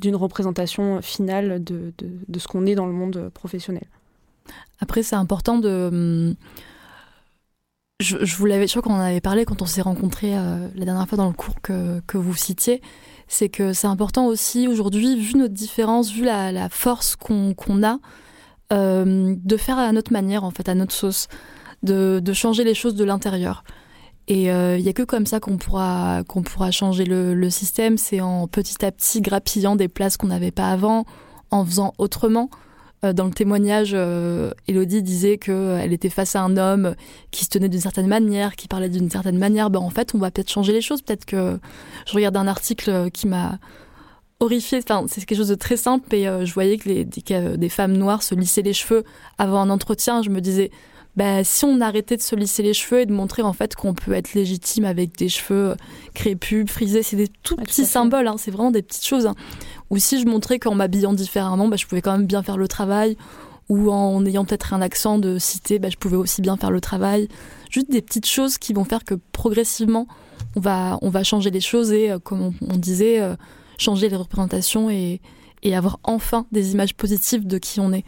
d'une 0.00 0.16
représentation 0.16 1.00
finale 1.02 1.62
de, 1.62 1.92
ce 2.38 2.48
qu'on 2.48 2.66
est 2.66 2.74
dans 2.74 2.86
le 2.86 2.92
monde 2.92 3.30
professionnel. 3.34 3.84
Après, 4.80 5.02
c'est 5.02 5.16
important 5.16 5.58
de. 5.58 5.88
Hum, 5.92 6.34
je, 7.98 8.36
vous 8.36 8.44
l'avais, 8.44 8.66
je 8.66 8.72
crois 8.72 8.82
qu'on 8.82 8.98
en 8.98 9.00
avait 9.00 9.22
parlé 9.22 9.46
quand 9.46 9.62
on 9.62 9.66
s'est 9.66 9.80
rencontrés 9.80 10.32
la 10.32 10.84
dernière 10.84 11.08
fois 11.08 11.16
dans 11.16 11.28
le 11.28 11.32
cours 11.32 11.62
que, 11.62 12.00
que 12.06 12.18
vous 12.18 12.34
citiez. 12.34 12.82
C'est 13.26 13.48
que 13.48 13.72
c'est 13.72 13.86
important 13.86 14.26
aussi 14.26 14.68
aujourd'hui, 14.68 15.18
vu 15.18 15.36
notre 15.36 15.54
différence, 15.54 16.12
vu 16.12 16.24
la, 16.24 16.68
force 16.68 17.16
qu'on 17.16 17.82
a, 17.82 17.98
de 18.70 19.56
faire 19.56 19.78
à 19.78 19.92
notre 19.92 20.12
manière, 20.12 20.44
en 20.44 20.50
fait, 20.50 20.68
à 20.68 20.74
notre 20.74 20.92
sauce, 20.92 21.28
de, 21.82 22.32
changer 22.32 22.64
les 22.64 22.74
choses 22.74 22.94
de 22.94 23.04
l'intérieur. 23.04 23.64
Et 24.28 24.44
il 24.44 24.50
euh, 24.50 24.78
n'y 24.78 24.88
a 24.88 24.92
que 24.92 25.04
comme 25.04 25.26
ça 25.26 25.38
qu'on 25.38 25.56
pourra, 25.56 26.22
pourra 26.26 26.70
changer 26.70 27.04
le, 27.04 27.50
système. 27.50 27.96
C'est 27.96 28.20
en 28.20 28.48
petit 28.48 28.84
à 28.84 28.90
petit 28.90 29.20
grappillant 29.20 29.76
des 29.76 29.88
places 29.88 30.16
qu'on 30.16 30.26
n'avait 30.26 30.50
pas 30.50 30.70
avant, 30.70 31.04
en 31.50 31.64
faisant 31.64 31.94
autrement. 31.98 32.50
Euh, 33.04 33.12
dans 33.12 33.26
le 33.26 33.30
témoignage, 33.30 33.94
Elodie 34.66 35.02
disait 35.02 35.38
qu'elle 35.38 35.92
était 35.92 36.10
face 36.10 36.34
à 36.34 36.42
un 36.42 36.56
homme 36.56 36.96
qui 37.30 37.44
se 37.44 37.50
tenait 37.50 37.68
d'une 37.68 37.80
certaine 37.80 38.08
manière, 38.08 38.56
qui 38.56 38.66
parlait 38.66 38.88
d'une 38.88 39.10
certaine 39.10 39.38
manière. 39.38 39.70
Ben, 39.70 39.80
en 39.80 39.90
fait, 39.90 40.14
on 40.14 40.18
va 40.18 40.30
peut-être 40.30 40.50
changer 40.50 40.72
les 40.72 40.80
choses. 40.80 41.02
Peut-être 41.02 41.24
que 41.24 41.58
je 42.06 42.14
regarde 42.14 42.36
un 42.36 42.48
article 42.48 43.10
qui 43.12 43.28
m'a 43.28 43.58
horrifiée. 44.40 44.78
Enfin, 44.78 45.06
c'est 45.08 45.24
quelque 45.24 45.38
chose 45.38 45.48
de 45.48 45.54
très 45.54 45.76
simple. 45.76 46.14
Et 46.14 46.28
euh, 46.28 46.44
je 46.44 46.52
voyais 46.54 46.78
que 46.78 46.88
les, 46.88 47.04
des, 47.04 47.68
femmes 47.68 47.96
noires 47.96 48.22
se 48.22 48.34
lissaient 48.34 48.62
les 48.62 48.72
cheveux 48.72 49.04
avant 49.38 49.60
un 49.60 49.70
entretien. 49.70 50.22
Je 50.22 50.30
me 50.30 50.40
disais, 50.40 50.70
bah, 51.16 51.44
si 51.44 51.64
on 51.64 51.80
arrêtait 51.80 52.16
de 52.16 52.22
se 52.22 52.36
lisser 52.36 52.62
les 52.62 52.74
cheveux 52.74 53.00
et 53.00 53.06
de 53.06 53.12
montrer 53.12 53.42
en 53.42 53.52
fait 53.52 53.74
qu'on 53.74 53.94
peut 53.94 54.12
être 54.12 54.34
légitime 54.34 54.84
avec 54.84 55.16
des 55.16 55.28
cheveux 55.28 55.74
crépus, 56.14 56.70
frisés, 56.70 57.02
c'est 57.02 57.16
des 57.16 57.28
tout 57.28 57.56
petits 57.56 57.86
symboles. 57.86 58.28
Hein, 58.28 58.36
c'est 58.38 58.50
vraiment 58.50 58.70
des 58.70 58.82
petites 58.82 59.06
choses. 59.06 59.26
Hein. 59.26 59.34
Ou 59.90 59.98
si 59.98 60.20
je 60.20 60.26
montrais 60.26 60.58
qu'en 60.58 60.74
m'habillant 60.74 61.14
différemment, 61.14 61.68
bah, 61.68 61.76
je 61.76 61.86
pouvais 61.86 62.02
quand 62.02 62.12
même 62.12 62.26
bien 62.26 62.42
faire 62.42 62.56
le 62.56 62.68
travail. 62.68 63.16
Ou 63.68 63.90
en 63.90 64.24
ayant 64.24 64.44
peut-être 64.44 64.74
un 64.74 64.80
accent 64.80 65.18
de 65.18 65.38
cité, 65.38 65.80
bah, 65.80 65.88
je 65.90 65.96
pouvais 65.96 66.16
aussi 66.16 66.40
bien 66.40 66.56
faire 66.56 66.70
le 66.70 66.80
travail. 66.80 67.28
Juste 67.70 67.90
des 67.90 68.02
petites 68.02 68.26
choses 68.26 68.58
qui 68.58 68.72
vont 68.72 68.84
faire 68.84 69.04
que 69.04 69.14
progressivement, 69.32 70.06
on 70.54 70.60
va, 70.60 70.98
on 71.02 71.10
va 71.10 71.24
changer 71.24 71.50
les 71.50 71.60
choses. 71.60 71.92
Et 71.92 72.10
euh, 72.10 72.18
comme 72.18 72.52
on, 72.60 72.76
disait, 72.76 73.20
euh, 73.20 73.34
changer 73.78 74.08
les 74.08 74.16
représentations 74.16 74.90
et, 74.90 75.20
avoir 75.74 75.98
enfin 76.04 76.46
des 76.52 76.74
images 76.74 76.94
positives 76.94 77.44
de 77.44 77.58
qui 77.58 77.80
on 77.80 77.92
est. 77.92 78.04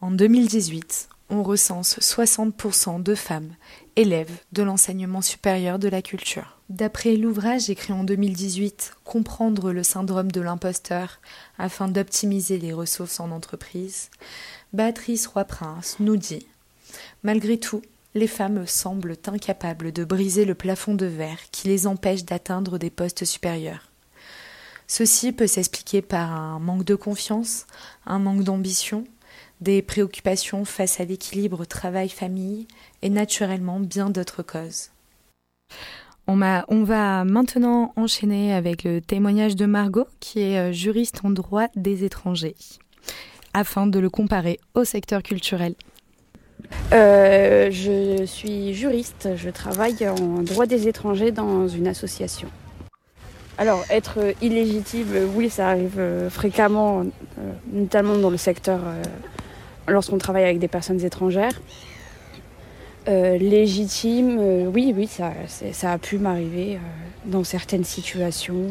En 0.00 0.12
2018, 0.12 1.08
on 1.32 1.42
recense 1.42 1.98
60% 1.98 3.02
de 3.02 3.14
femmes 3.14 3.54
élèves 3.96 4.38
de 4.52 4.62
l'enseignement 4.62 5.22
supérieur 5.22 5.78
de 5.78 5.88
la 5.88 6.02
culture. 6.02 6.58
D'après 6.68 7.16
l'ouvrage 7.16 7.70
écrit 7.70 7.94
en 7.94 8.04
2018 8.04 8.96
Comprendre 9.04 9.72
le 9.72 9.82
syndrome 9.82 10.30
de 10.30 10.42
l'imposteur 10.42 11.20
afin 11.58 11.88
d'optimiser 11.88 12.58
les 12.58 12.74
ressources 12.74 13.18
en 13.18 13.30
entreprise, 13.30 14.10
Béatrice 14.74 15.26
Roy-Prince 15.26 15.96
nous 16.00 16.18
dit 16.18 16.46
Malgré 17.22 17.58
tout, 17.58 17.82
les 18.14 18.26
femmes 18.26 18.66
semblent 18.66 19.16
incapables 19.26 19.90
de 19.90 20.04
briser 20.04 20.44
le 20.44 20.54
plafond 20.54 20.94
de 20.94 21.06
verre 21.06 21.38
qui 21.50 21.68
les 21.68 21.86
empêche 21.86 22.24
d'atteindre 22.24 22.76
des 22.76 22.90
postes 22.90 23.24
supérieurs. 23.24 23.90
Ceci 24.86 25.32
peut 25.32 25.46
s'expliquer 25.46 26.02
par 26.02 26.30
un 26.30 26.58
manque 26.58 26.84
de 26.84 26.94
confiance, 26.94 27.66
un 28.04 28.18
manque 28.18 28.44
d'ambition, 28.44 29.04
des 29.62 29.80
préoccupations 29.80 30.64
face 30.64 31.00
à 31.00 31.04
l'équilibre 31.04 31.64
travail-famille 31.64 32.66
et 33.02 33.10
naturellement 33.10 33.78
bien 33.78 34.10
d'autres 34.10 34.42
causes. 34.42 34.90
On, 36.26 36.40
on, 36.68 36.84
va 36.84 37.24
maintenant 37.24 37.92
enchaîner 37.96 38.54
avec 38.54 38.84
le 38.84 39.00
témoignage 39.00 39.56
de 39.56 39.66
Margot, 39.66 40.06
qui 40.20 40.40
est 40.40 40.58
euh, 40.58 40.72
juriste 40.72 41.20
en 41.24 41.30
droit 41.30 41.66
des 41.74 42.04
étrangers, 42.04 42.54
afin 43.54 43.86
de 43.86 43.98
le 43.98 44.08
comparer 44.10 44.60
au 44.74 44.84
secteur 44.84 45.22
culturel. 45.22 45.74
Euh, 46.92 47.70
je 47.70 48.24
suis 48.24 48.72
juriste, 48.72 49.30
je 49.36 49.50
travaille 49.50 50.08
en 50.08 50.42
droit 50.42 50.66
des 50.66 50.86
étrangers 50.86 51.32
dans 51.32 51.66
une 51.66 51.88
association. 51.88 52.48
Alors, 53.58 53.84
être 53.90 54.18
illégitime, 54.40 55.08
oui, 55.34 55.50
ça 55.50 55.70
arrive 55.70 55.98
euh, 55.98 56.30
fréquemment, 56.30 57.04
notamment 57.72 58.16
dans 58.16 58.30
le 58.30 58.36
secteur 58.36 58.80
lorsqu'on 59.88 60.18
travaille 60.18 60.44
avec 60.44 60.58
des 60.58 60.68
personnes 60.68 61.04
étrangères. 61.04 61.60
Euh, 63.08 63.36
légitime, 63.36 64.38
euh, 64.38 64.66
oui, 64.72 64.94
oui, 64.96 65.08
ça, 65.08 65.32
ça 65.72 65.92
a 65.92 65.98
pu 65.98 66.18
m'arriver 66.18 66.76
euh, 66.76 66.78
dans 67.24 67.42
certaines 67.42 67.84
situations. 67.84 68.66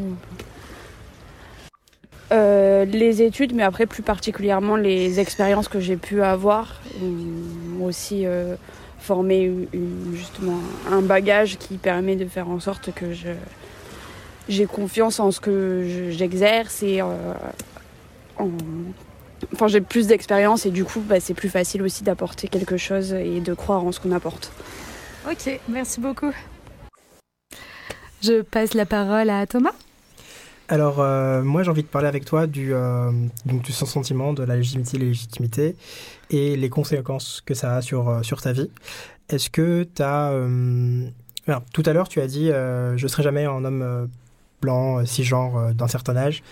les 2.30 3.22
études, 3.22 3.54
mais 3.54 3.62
après 3.62 3.86
plus 3.86 4.02
particulièrement 4.02 4.76
les 4.76 5.20
expériences 5.20 5.68
que 5.68 5.80
j'ai 5.80 5.96
pu 5.96 6.22
avoir, 6.22 6.80
ont 7.02 7.84
aussi 7.84 8.24
formé 8.98 9.52
justement 10.14 10.58
un 10.90 11.02
bagage 11.02 11.58
qui 11.58 11.76
permet 11.76 12.16
de 12.16 12.26
faire 12.26 12.48
en 12.48 12.58
sorte 12.58 12.90
que 12.92 13.12
j'ai 14.48 14.66
confiance 14.66 15.20
en 15.20 15.30
ce 15.30 15.40
que 15.40 16.08
j'exerce 16.10 16.82
et 16.82 17.02
en 17.02 17.18
Enfin, 19.52 19.68
j'ai 19.68 19.80
plus 19.80 20.06
d'expérience 20.06 20.66
et 20.66 20.70
du 20.70 20.84
coup, 20.84 21.00
bah, 21.00 21.20
c'est 21.20 21.34
plus 21.34 21.48
facile 21.48 21.82
aussi 21.82 22.04
d'apporter 22.04 22.48
quelque 22.48 22.76
chose 22.76 23.12
et 23.12 23.40
de 23.40 23.54
croire 23.54 23.84
en 23.84 23.92
ce 23.92 24.00
qu'on 24.00 24.12
apporte. 24.12 24.52
Ok, 25.30 25.60
merci 25.68 26.00
beaucoup. 26.00 26.32
Je 28.22 28.42
passe 28.42 28.74
la 28.74 28.86
parole 28.86 29.30
à 29.30 29.46
Thomas. 29.46 29.72
Alors, 30.68 31.00
euh, 31.00 31.42
moi, 31.42 31.62
j'ai 31.62 31.70
envie 31.70 31.82
de 31.82 31.88
parler 31.88 32.08
avec 32.08 32.24
toi 32.24 32.46
du, 32.46 32.72
euh, 32.72 33.10
donc, 33.44 33.62
du 33.62 33.72
sentiment 33.72 34.32
de 34.32 34.42
la 34.42 34.56
légitimité, 34.56 34.96
légitimité 34.96 35.76
et 36.30 36.56
les 36.56 36.70
conséquences 36.70 37.42
que 37.44 37.52
ça 37.52 37.76
a 37.76 37.82
sur, 37.82 38.08
euh, 38.08 38.22
sur 38.22 38.40
ta 38.40 38.52
vie. 38.52 38.70
Est-ce 39.28 39.50
que 39.50 39.84
tu 39.84 40.02
as. 40.02 40.32
tout 41.72 41.82
à 41.84 41.92
l'heure, 41.92 42.08
tu 42.08 42.20
as 42.20 42.26
dit 42.26 42.46
Je 42.48 43.02
ne 43.02 43.08
serai 43.08 43.22
jamais 43.22 43.44
un 43.44 43.64
homme 43.64 44.08
blanc, 44.60 45.04
cisgenre 45.04 45.74
d'un 45.74 45.88
certain 45.88 46.16
âge. 46.16 46.42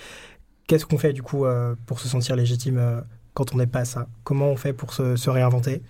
Qu'est-ce 0.71 0.87
qu'on 0.87 0.99
fait 0.99 1.13
du 1.13 1.21
coup 1.21 1.47
euh, 1.47 1.75
pour 1.87 1.99
se 1.99 2.07
sentir 2.07 2.37
légitime 2.37 2.79
euh, 2.79 3.01
quand 3.35 3.53
on 3.53 3.59
n'est 3.59 3.67
pas 3.67 3.85
ça 3.85 4.07
Comment 4.23 4.47
on 4.51 4.57
fait 4.57 4.73
pour 4.73 4.95
se, 4.95 5.29
réinventer 5.29 5.83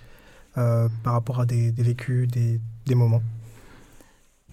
euh, 0.56 0.88
par 1.04 1.12
rapport 1.12 1.38
à 1.38 1.44
des, 1.44 1.70
vécus, 1.72 2.26
des, 2.28 2.94
moments? 2.94 3.20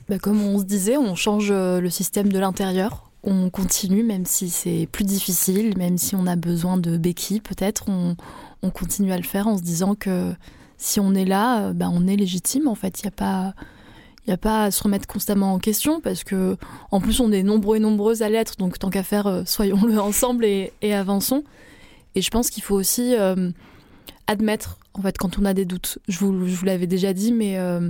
Bah, 0.09 0.19
Comme 0.19 0.41
on 0.41 0.59
se 0.59 0.65
disait, 0.65 0.97
on 0.97 1.15
change 1.15 1.49
le 1.49 1.89
système 1.89 2.29
de 2.29 2.39
l'intérieur. 2.39 3.09
On 3.23 3.49
continue, 3.49 4.03
même 4.03 4.25
si 4.25 4.49
c'est 4.49 4.89
plus 4.91 5.05
difficile, 5.05 5.77
même 5.77 5.97
si 5.97 6.13
on 6.13 6.27
a 6.27 6.35
besoin 6.35 6.75
de 6.75 6.97
béquilles, 6.97 7.39
peut-être, 7.39 7.85
on, 7.87 8.17
continue 8.71 9.13
à 9.13 9.17
le 9.17 9.23
faire 9.23 9.47
en 9.47 9.55
se 9.57 9.63
disant 9.63 9.95
que 9.95 10.33
si 10.77 10.99
on 10.99 11.15
est 11.15 11.23
là, 11.23 11.71
bah, 11.71 11.89
on 11.89 12.05
est 12.05 12.17
légitime. 12.17 12.67
En 12.67 12.75
fait, 12.75 12.99
il 12.99 13.05
n'y 13.05 13.07
a 13.07 13.11
pas 13.11 13.53
il 14.27 14.31
n'y 14.31 14.33
a 14.33 14.37
pas 14.37 14.65
à 14.65 14.71
se 14.71 14.83
remettre 14.83 15.07
constamment 15.07 15.53
en 15.53 15.57
question 15.57 16.01
parce 16.01 16.25
que 16.25 16.57
en 16.91 16.99
plus 16.99 17.21
on 17.21 17.31
est 17.31 17.43
nombreux 17.43 17.77
et 17.77 17.79
nombreuses 17.79 18.21
à 18.21 18.29
l'être, 18.29 18.57
donc 18.57 18.77
tant 18.77 18.89
qu'à 18.89 19.03
faire, 19.03 19.25
euh, 19.27 19.43
soyons-le 19.45 19.97
ensemble 20.01 20.43
et, 20.43 20.71
avançons. 20.93 21.43
Et 22.13 22.21
je 22.21 22.29
pense 22.29 22.49
qu'il 22.49 22.61
faut 22.61 22.75
aussi 22.75 23.15
euh, 23.15 23.51
admettre, 24.27 24.79
en 24.93 25.01
fait, 25.01 25.17
quand 25.17 25.39
on 25.39 25.45
a 25.45 25.53
des 25.53 25.63
doutes. 25.63 25.99
Je 26.09 26.19
vous, 26.19 26.33
vous 26.33 26.65
l'avais 26.65 26.87
déjà 26.87 27.13
dit, 27.13 27.31
mais 27.31 27.57
euh, 27.57 27.89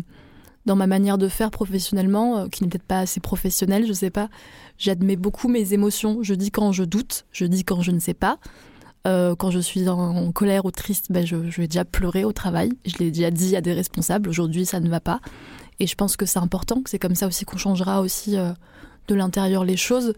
dans 0.67 0.75
ma 0.75 0.85
manière 0.85 1.17
de 1.17 1.27
faire 1.27 1.49
professionnellement, 1.49 2.47
qui 2.49 2.63
n'est 2.63 2.69
peut-être 2.69 2.83
pas 2.83 2.99
assez 2.99 3.19
professionnelle, 3.19 3.87
je 3.87 3.93
sais 3.93 4.09
pas, 4.11 4.29
j'admets 4.77 5.15
beaucoup 5.15 5.47
mes 5.47 5.73
émotions. 5.73 6.19
Je 6.21 6.35
dis 6.35 6.51
quand 6.51 6.71
je 6.71 6.83
doute, 6.83 7.25
je 7.31 7.45
dis 7.45 7.63
quand 7.63 7.81
je 7.81 7.91
ne 7.91 7.99
sais 7.99 8.13
pas. 8.13 8.37
quand 9.05 9.49
je 9.49 9.59
suis 9.59 9.87
en, 9.87 10.31
colère 10.33 10.65
ou 10.65 10.71
triste, 10.71 11.07
ben 11.09 11.25
je, 11.25 11.37
vais 11.37 11.67
déjà 11.67 11.85
pleurer 11.85 12.25
au 12.25 12.33
travail. 12.33 12.73
Je 12.85 12.97
l'ai 12.97 13.09
déjà 13.09 13.31
dit 13.31 13.55
à 13.55 13.61
des 13.61 13.73
responsables. 13.73 14.27
Aujourd'hui, 14.29 14.65
ça 14.65 14.81
ne 14.81 14.89
va 14.89 14.99
pas. 14.99 15.21
Et 15.79 15.87
je 15.87 15.95
pense 15.95 16.17
que 16.17 16.25
c'est 16.25 16.39
important, 16.39 16.81
que 16.81 16.89
c'est 16.89 16.99
comme 16.99 17.15
ça 17.15 17.27
aussi 17.27 17.45
qu'on 17.45 17.57
changera 17.57 18.01
aussi 18.01 18.35
de 18.35 19.15
l'intérieur 19.15 19.63
les 19.63 19.77
choses, 19.77 20.13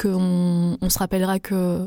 qu'on 0.00 0.76
on 0.80 0.90
se 0.90 0.98
rappellera 0.98 1.38
que, 1.38 1.86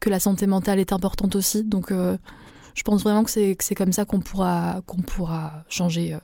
que 0.00 0.10
la 0.10 0.20
santé 0.20 0.46
mentale 0.46 0.78
est 0.78 0.92
importante 0.92 1.34
aussi. 1.34 1.64
Donc, 1.64 1.90
je 1.90 2.82
pense 2.84 3.02
vraiment 3.02 3.24
que 3.24 3.30
c'est 3.30 3.74
comme 3.74 3.92
ça 3.92 4.04
qu'on 4.04 4.20
pourra, 4.20 4.82
qu'on 4.86 5.00
pourra 5.00 5.64
changer 5.70 6.18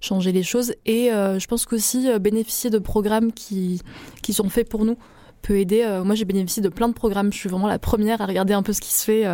changer 0.00 0.32
les 0.32 0.42
choses. 0.42 0.74
Et 0.86 1.12
euh, 1.12 1.38
je 1.38 1.46
pense 1.46 1.66
qu'aussi 1.66 2.08
euh, 2.08 2.18
bénéficier 2.18 2.70
de 2.70 2.78
programmes 2.78 3.32
qui, 3.32 3.80
qui 4.22 4.32
sont 4.32 4.48
faits 4.48 4.68
pour 4.68 4.84
nous 4.84 4.96
peut 5.42 5.58
aider. 5.58 5.82
Euh, 5.84 6.04
moi, 6.04 6.14
j'ai 6.14 6.24
bénéficié 6.24 6.62
de 6.62 6.68
plein 6.68 6.88
de 6.88 6.94
programmes. 6.94 7.32
Je 7.32 7.38
suis 7.38 7.48
vraiment 7.48 7.68
la 7.68 7.78
première 7.78 8.20
à 8.20 8.26
regarder 8.26 8.54
un 8.54 8.62
peu 8.62 8.72
ce 8.72 8.80
qui 8.80 8.92
se 8.92 9.04
fait 9.04 9.26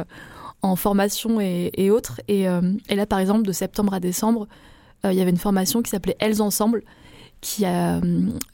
en 0.63 0.77
formation 0.77 1.41
et, 1.41 1.71
et 1.75 1.91
autres. 1.91 2.21
Et, 2.29 2.45
là, 2.45 3.07
par 3.07 3.19
exemple, 3.19 3.43
de 3.43 3.53
septembre 3.53 3.95
à 3.95 4.01
décembre, 4.01 4.47
il 5.05 5.13
y 5.13 5.21
avait 5.21 5.31
une 5.31 5.37
formation 5.37 5.83
qui 5.83 5.91
s'appelait 5.91 6.17
Elles 6.19 6.43
Ensemble, 6.43 6.83
qui 7.41 7.65
a, 7.65 8.01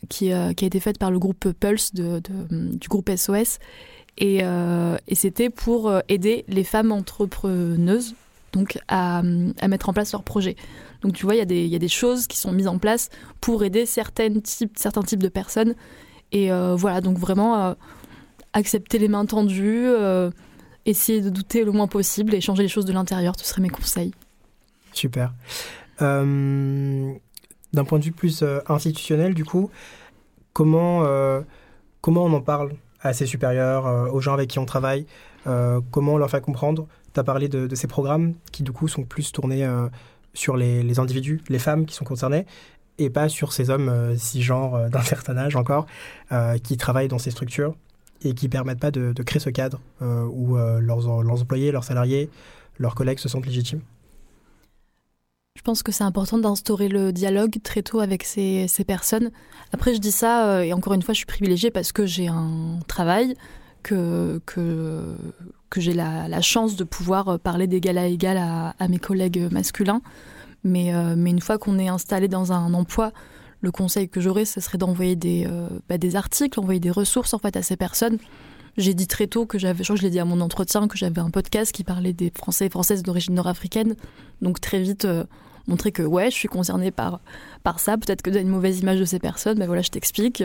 qui, 0.08 0.30
qui, 0.30 0.32
a 0.32 0.50
été 0.50 0.80
faite 0.80 0.98
par 0.98 1.10
le 1.10 1.18
groupe 1.18 1.50
Pulse 1.52 1.94
de, 1.94 2.20
du 2.50 2.88
groupe 2.88 3.10
SOS. 3.14 3.58
Et, 4.18 4.40
et 4.40 5.14
c'était 5.14 5.48
pour 5.48 5.90
aider 6.08 6.44
les 6.48 6.64
femmes 6.64 6.92
entrepreneuses 6.92 8.14
donc 8.52 8.78
à, 8.88 9.22
à, 9.60 9.68
mettre 9.68 9.88
en 9.88 9.92
place 9.92 10.12
leurs 10.12 10.22
projets. 10.22 10.56
Donc 11.00 11.14
tu 11.14 11.24
vois, 11.24 11.34
il 11.34 11.50
y, 11.50 11.68
y, 11.68 11.74
a 11.74 11.78
des 11.78 11.88
choses 11.88 12.26
qui 12.26 12.36
sont 12.36 12.52
mises 12.52 12.68
en 12.68 12.78
place 12.78 13.08
pour 13.40 13.64
aider 13.64 13.86
certaines 13.86 14.42
types, 14.42 14.76
certains 14.76 15.02
types 15.02 15.22
de 15.22 15.28
personnes. 15.28 15.74
Et 16.32 16.52
euh, 16.52 16.74
voilà, 16.74 17.00
donc 17.00 17.18
vraiment 17.18 17.62
euh, 17.62 17.74
accepter 18.52 18.98
les 18.98 19.08
mains 19.08 19.26
tendues, 19.26 19.86
euh, 19.86 20.30
essayer 20.86 21.20
de 21.20 21.30
douter 21.30 21.64
le 21.64 21.72
moins 21.72 21.86
possible 21.86 22.34
et 22.34 22.40
changer 22.40 22.62
les 22.62 22.68
choses 22.68 22.86
de 22.86 22.92
l'intérieur, 22.92 23.34
ce 23.38 23.44
seraient 23.44 23.62
mes 23.62 23.68
conseils. 23.68 24.12
Super. 24.92 25.32
D'un 26.00 27.84
point 27.84 27.98
de 27.98 28.04
vue 28.04 28.12
plus 28.12 28.44
institutionnel, 28.68 29.34
du 29.34 29.44
coup, 29.44 29.70
comment, 30.52 31.04
comment 32.00 32.24
on 32.24 32.32
en 32.32 32.40
parle 32.40 32.72
à 33.00 33.12
ses 33.12 33.26
supérieurs, 33.26 34.12
aux 34.12 34.20
gens 34.20 34.34
avec 34.34 34.50
qui 34.50 34.58
on 34.58 34.66
travaille 34.66 35.06
Comment 35.44 36.14
on 36.14 36.18
leur 36.18 36.30
fait 36.30 36.40
comprendre? 36.42 36.86
Tu 37.14 37.20
as 37.20 37.24
parlé 37.24 37.48
de, 37.48 37.74
ces 37.74 37.86
programmes 37.86 38.34
qui, 38.52 38.62
du 38.62 38.72
coup, 38.72 38.88
sont 38.88 39.04
plus 39.04 39.32
tournés 39.32 39.66
sur 40.34 40.56
les, 40.56 40.98
individus, 40.98 41.40
les 41.48 41.58
femmes 41.58 41.86
qui 41.86 41.94
sont 41.94 42.04
concernées, 42.04 42.46
et 42.98 43.10
pas 43.10 43.28
sur 43.28 43.52
ces 43.52 43.70
hommes 43.70 43.88
euh, 43.88 44.16
cisgenres 44.16 44.74
euh, 44.74 44.88
d'un 44.88 45.00
certain 45.02 45.36
âge 45.36 45.56
encore, 45.56 45.86
euh, 46.30 46.58
qui 46.58 46.76
travaillent 46.76 47.08
dans 47.08 47.18
ces 47.18 47.30
structures 47.30 47.74
et 48.24 48.34
qui 48.34 48.48
permettent 48.48 48.80
pas 48.80 48.92
de, 48.92 49.12
créer 49.24 49.40
ce 49.40 49.50
cadre 49.50 49.80
où 50.00 50.56
leurs, 50.56 51.08
employés, 51.08 51.72
leurs 51.72 51.82
salariés, 51.82 52.30
leurs 52.78 52.94
collègues 52.94 53.18
se 53.18 53.28
sentent 53.28 53.46
légitimes. 53.46 53.80
Je 55.62 55.64
pense 55.64 55.84
que 55.84 55.92
c'est 55.92 56.02
important 56.02 56.38
d'instaurer 56.38 56.88
le 56.88 57.12
dialogue 57.12 57.58
très 57.62 57.82
tôt 57.82 58.00
avec 58.00 58.24
ces, 58.24 58.66
personnes. 58.84 59.30
Après, 59.72 59.94
je 59.94 60.00
dis 60.00 60.10
ça, 60.10 60.66
et 60.66 60.72
encore 60.72 60.92
une 60.92 61.02
fois, 61.02 61.14
je 61.14 61.18
suis 61.18 61.26
privilégiée 61.26 61.70
parce 61.70 61.92
que 61.92 62.04
j'ai 62.04 62.26
un 62.26 62.80
travail, 62.88 63.36
que, 63.82 64.40
que, 64.46 65.80
j'ai 65.80 65.92
la, 65.92 66.40
chance 66.40 66.76
de 66.76 66.84
pouvoir 66.84 67.28
euh, 67.28 67.38
parler 67.38 67.66
d'égal 67.66 67.98
à 67.98 68.06
égal 68.06 68.38
à, 68.38 68.88
mes 68.88 68.98
collègues 68.98 69.48
masculins. 69.50 70.02
Mais, 70.64 70.94
euh, 70.94 71.14
mais 71.16 71.30
une 71.30 71.40
fois 71.40 71.58
qu'on 71.58 71.78
est 71.78 71.88
installé 71.88 72.28
dans 72.28 72.52
un 72.52 72.72
emploi, 72.74 73.12
le 73.60 73.70
conseil 73.70 74.08
que 74.08 74.20
j'aurais, 74.20 74.44
ce 74.44 74.60
serait 74.60 74.78
d'envoyer 74.78 75.16
des, 75.16 75.46
euh, 75.48 75.68
bah, 75.88 75.98
des 75.98 76.16
articles, 76.16 76.58
envoyer 76.58 76.80
des 76.80 76.90
ressources 76.90 77.34
en 77.34 77.38
fait 77.38 77.56
à 77.56 77.62
ces 77.62 77.76
personnes. 77.76 78.18
J'ai 78.76 78.94
dit 78.94 79.06
très 79.06 79.26
tôt 79.26 79.44
que 79.44 79.58
j'avais, 79.58 79.84
je 79.84 79.88
crois 79.88 79.96
je 79.96 80.02
l'ai 80.02 80.10
dit 80.10 80.18
à 80.18 80.24
mon 80.24 80.40
entretien, 80.40 80.88
que 80.88 80.96
j'avais 80.96 81.20
un 81.20 81.30
podcast 81.30 81.72
qui 81.72 81.84
parlait 81.84 82.12
des 82.12 82.32
Français 82.34 82.66
et 82.66 82.70
Françaises 82.70 83.02
d'origine 83.02 83.34
nord-africaine. 83.34 83.94
Donc 84.40 84.60
très 84.60 84.80
vite, 84.80 85.06
montrer 85.66 85.92
que 85.92 86.02
ouais, 86.02 86.30
je 86.30 86.36
suis 86.36 86.48
concernée 86.48 86.90
par, 86.90 87.20
par 87.62 87.80
ça. 87.80 87.96
Peut-être 87.96 88.22
que 88.22 88.30
tu 88.30 88.36
as 88.36 88.40
une 88.40 88.48
mauvaise 88.48 88.80
image 88.80 88.98
de 88.98 89.04
ces 89.04 89.18
personnes, 89.18 89.58
mais 89.58 89.66
voilà, 89.66 89.82
je 89.82 89.90
t'explique. 89.90 90.42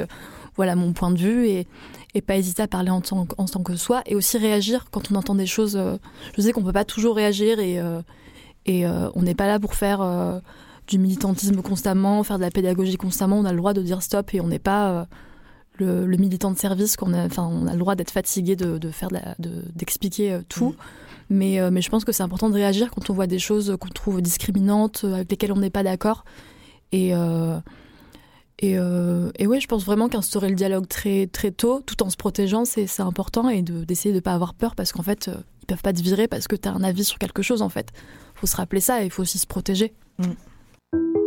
Voilà 0.56 0.76
mon 0.76 0.92
point 0.92 1.12
de 1.12 1.20
vue 1.20 1.48
et, 1.48 1.68
et 2.16 2.22
pas 2.22 2.36
hésiter 2.36 2.64
à 2.64 2.68
parler 2.68 2.90
en 2.90 3.02
tant, 3.02 3.28
en 3.38 3.46
tant 3.46 3.62
que 3.62 3.76
soi 3.76 4.02
et 4.06 4.16
aussi 4.16 4.38
réagir 4.38 4.86
quand 4.92 5.12
on 5.12 5.16
entend 5.16 5.36
des 5.36 5.46
choses. 5.46 5.76
Euh, 5.76 5.98
je 6.36 6.42
sais 6.42 6.52
qu'on 6.52 6.64
peut 6.64 6.74
pas 6.74 6.86
toujours 6.86 7.16
réagir 7.16 7.60
et, 7.60 7.80
euh, 7.80 8.02
et 8.66 8.86
euh, 8.86 9.10
on 9.14 9.22
n'est 9.22 9.36
pas 9.36 9.48
là 9.48 9.60
pour 9.60 9.76
faire 9.76 10.02
du 10.88 10.98
militantisme 10.98 11.62
constamment, 11.62 12.24
faire 12.24 12.38
de 12.38 12.44
la 12.44 12.52
pédagogie 12.52 12.98
constamment. 12.98 13.38
On 13.38 13.46
a 13.46 13.52
le 13.52 13.58
droit 13.58 13.74
de 13.74 13.82
dire 13.82 14.02
stop 14.02 14.34
et 14.34 14.42
on 14.42 14.48
n'est 14.48 14.60
pas 14.60 15.08
le, 15.76 16.06
militant 16.18 16.52
de 16.52 16.58
service. 16.58 16.98
Qu'on 16.98 17.14
a, 17.14 17.26
enfin, 17.26 17.48
on 17.52 17.68
a 17.68 17.74
le 17.74 17.80
droit 17.80 17.96
d'être 17.96 18.12
fatigué 18.12 18.56
de, 18.56 18.78
de 18.78 18.90
faire 18.90 19.10
d'expliquer 19.76 20.40
tout. 20.50 20.70
Mm. 20.70 20.76
Mais, 21.30 21.60
mais 21.72 21.82
je 21.82 21.90
pense 21.90 22.06
que 22.06 22.12
c'est 22.12 22.24
important 22.24 22.50
de 22.50 22.56
réagir 22.56 22.90
quand 22.90 23.10
on 23.10 23.14
voit 23.14 23.28
des 23.28 23.40
choses 23.40 23.76
qu'on 23.80 23.90
trouve 23.90 24.22
discriminantes, 24.22 25.04
avec 25.04 25.30
lesquelles 25.30 25.52
on 25.52 25.58
n'est 25.58 25.70
pas 25.70 25.84
d'accord. 25.84 26.24
Et, 26.92 27.14
euh, 27.14 27.60
et 29.38 29.48
ouais, 29.48 29.60
je 29.60 29.68
pense 29.68 29.86
vraiment 29.86 30.10
qu'instaurer 30.10 30.50
le 30.50 30.56
dialogue 30.56 30.88
très, 30.88 31.28
très 31.28 31.52
tôt, 31.52 31.82
tout 31.86 32.02
en 32.04 32.10
se 32.10 32.18
protégeant, 32.18 32.66
c'est 32.66 33.00
important 33.00 33.50
et 33.50 33.62
d'essayer 33.62 34.12
de 34.12 34.18
ne 34.18 34.22
pas 34.22 34.34
avoir 34.34 34.54
peur 34.54 34.76
parce 34.76 34.92
qu'en 34.92 35.04
fait, 35.04 35.28
euh, 35.28 35.36
ils 35.62 35.66
peuvent 35.68 35.82
pas 35.82 35.94
te 35.94 36.02
virer 36.02 36.28
parce 36.28 36.48
que 36.48 36.56
tu 36.56 36.68
as 36.68 36.72
un 36.72 36.84
avis 36.84 37.04
sur 37.04 37.20
quelque 37.20 37.44
chose 37.44 37.62
en 37.62 37.70
fait. 37.70 37.92
faut 38.36 38.48
se 38.48 38.56
rappeler 38.56 38.82
ça 38.82 39.04
et 39.04 39.06
il 39.06 39.12
faut 39.12 39.22
aussi 39.22 39.38
se 39.38 39.48
protéger. 39.48 39.94
Mm. 40.18 41.27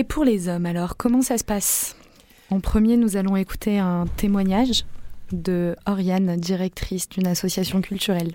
Et 0.00 0.04
pour 0.04 0.24
les 0.24 0.48
hommes, 0.48 0.64
alors, 0.64 0.96
comment 0.96 1.20
ça 1.20 1.36
se 1.36 1.44
passe? 1.44 1.94
En 2.48 2.60
premier, 2.60 2.96
nous 2.96 3.18
allons 3.18 3.36
écouter 3.36 3.78
un 3.78 4.06
témoignage 4.16 4.86
de 5.30 5.76
Oriane, 5.84 6.36
directrice 6.36 7.06
d'une 7.10 7.26
association 7.26 7.82
culturelle. 7.82 8.32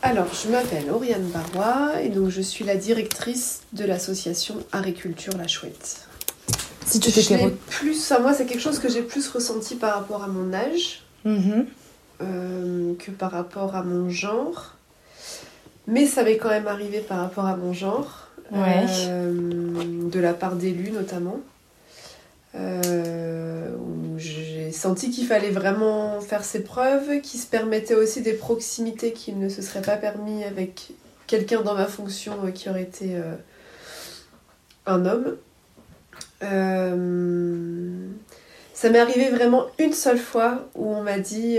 Alors, 0.00 0.32
je 0.32 0.48
m'appelle 0.48 0.88
Oriane 0.92 1.28
Barrois 1.30 2.00
et 2.00 2.08
donc 2.08 2.28
je 2.28 2.40
suis 2.40 2.64
la 2.64 2.76
directrice 2.76 3.62
de 3.72 3.84
l'association 3.84 4.58
Agriculture 4.70 5.36
La 5.36 5.48
Chouette. 5.48 6.06
Si 6.86 7.00
tu 7.00 7.10
t'étais 7.10 7.50
plus, 7.66 8.12
moi 8.22 8.34
c'est 8.34 8.46
quelque 8.46 8.62
chose 8.62 8.78
que 8.78 8.88
j'ai 8.88 9.02
plus 9.02 9.28
ressenti 9.28 9.74
par 9.74 9.96
rapport 9.96 10.22
à 10.22 10.28
mon 10.28 10.54
âge 10.54 11.02
mm-hmm. 11.26 11.66
euh, 12.22 12.94
que 12.94 13.10
par 13.10 13.32
rapport 13.32 13.74
à 13.74 13.82
mon 13.82 14.08
genre, 14.08 14.76
mais 15.88 16.06
ça 16.06 16.22
m'est 16.22 16.36
quand 16.36 16.50
même 16.50 16.68
arrivé 16.68 17.00
par 17.00 17.18
rapport 17.18 17.46
à 17.46 17.56
mon 17.56 17.72
genre. 17.72 18.27
Euh, 18.52 20.08
de 20.10 20.20
la 20.20 20.32
part 20.32 20.56
d'élus 20.56 20.90
notamment. 20.90 21.40
Euh, 22.54 23.76
j'ai 24.16 24.72
senti 24.72 25.10
qu'il 25.10 25.26
fallait 25.26 25.50
vraiment 25.50 26.20
faire 26.20 26.44
ses 26.44 26.62
preuves, 26.62 27.20
qui 27.20 27.36
se 27.38 27.46
permettait 27.46 27.94
aussi 27.94 28.22
des 28.22 28.32
proximités 28.32 29.12
qu'il 29.12 29.38
ne 29.38 29.48
se 29.48 29.62
serait 29.62 29.82
pas 29.82 29.96
permis 29.96 30.44
avec 30.44 30.90
quelqu'un 31.26 31.60
dans 31.60 31.74
ma 31.74 31.86
fonction 31.86 32.34
euh, 32.44 32.50
qui 32.50 32.68
aurait 32.70 32.82
été 32.82 33.16
un 34.86 35.04
homme. 35.04 35.36
ça 38.72 38.90
m'est 38.90 38.98
arrivé 38.98 39.28
vraiment 39.28 39.66
une 39.78 39.92
seule 39.92 40.18
fois 40.18 40.68
où 40.74 40.90
on 40.90 41.02
m'a 41.02 41.18
dit 41.18 41.58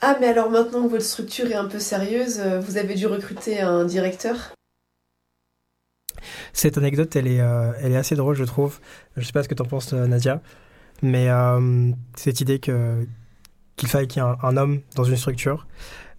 Ah, 0.00 0.16
mais 0.20 0.28
alors 0.28 0.50
maintenant 0.50 0.84
que 0.84 0.88
votre 0.88 1.04
structure 1.04 1.50
est 1.50 1.54
un 1.54 1.66
peu 1.66 1.78
sérieuse, 1.78 2.40
vous 2.60 2.78
avez 2.78 2.94
dû 2.94 3.06
recruter 3.06 3.60
un 3.60 3.84
directeur. 3.84 4.54
Cette 6.52 6.76
anecdote, 6.78 7.14
elle 7.16 7.26
est, 7.26 7.40
euh, 7.40 7.72
elle 7.80 7.92
est 7.92 7.96
assez 7.96 8.14
drôle, 8.14 8.36
je 8.36 8.44
trouve. 8.44 8.78
Je 9.16 9.24
sais 9.24 9.32
pas 9.32 9.42
ce 9.42 9.48
que 9.48 9.54
tu 9.54 9.62
en 9.62 9.66
penses, 9.66 9.92
euh, 9.92 10.06
Nadia, 10.06 10.40
mais 11.02 11.28
euh, 11.28 11.90
cette 12.14 12.40
idée 12.40 12.58
que, 12.58 13.06
qu'il 13.76 13.88
faille 13.88 14.06
qu'il 14.06 14.22
y 14.22 14.24
ait 14.24 14.28
un, 14.42 14.56
homme 14.56 14.80
dans 14.94 15.04
une 15.04 15.16
structure. 15.16 15.66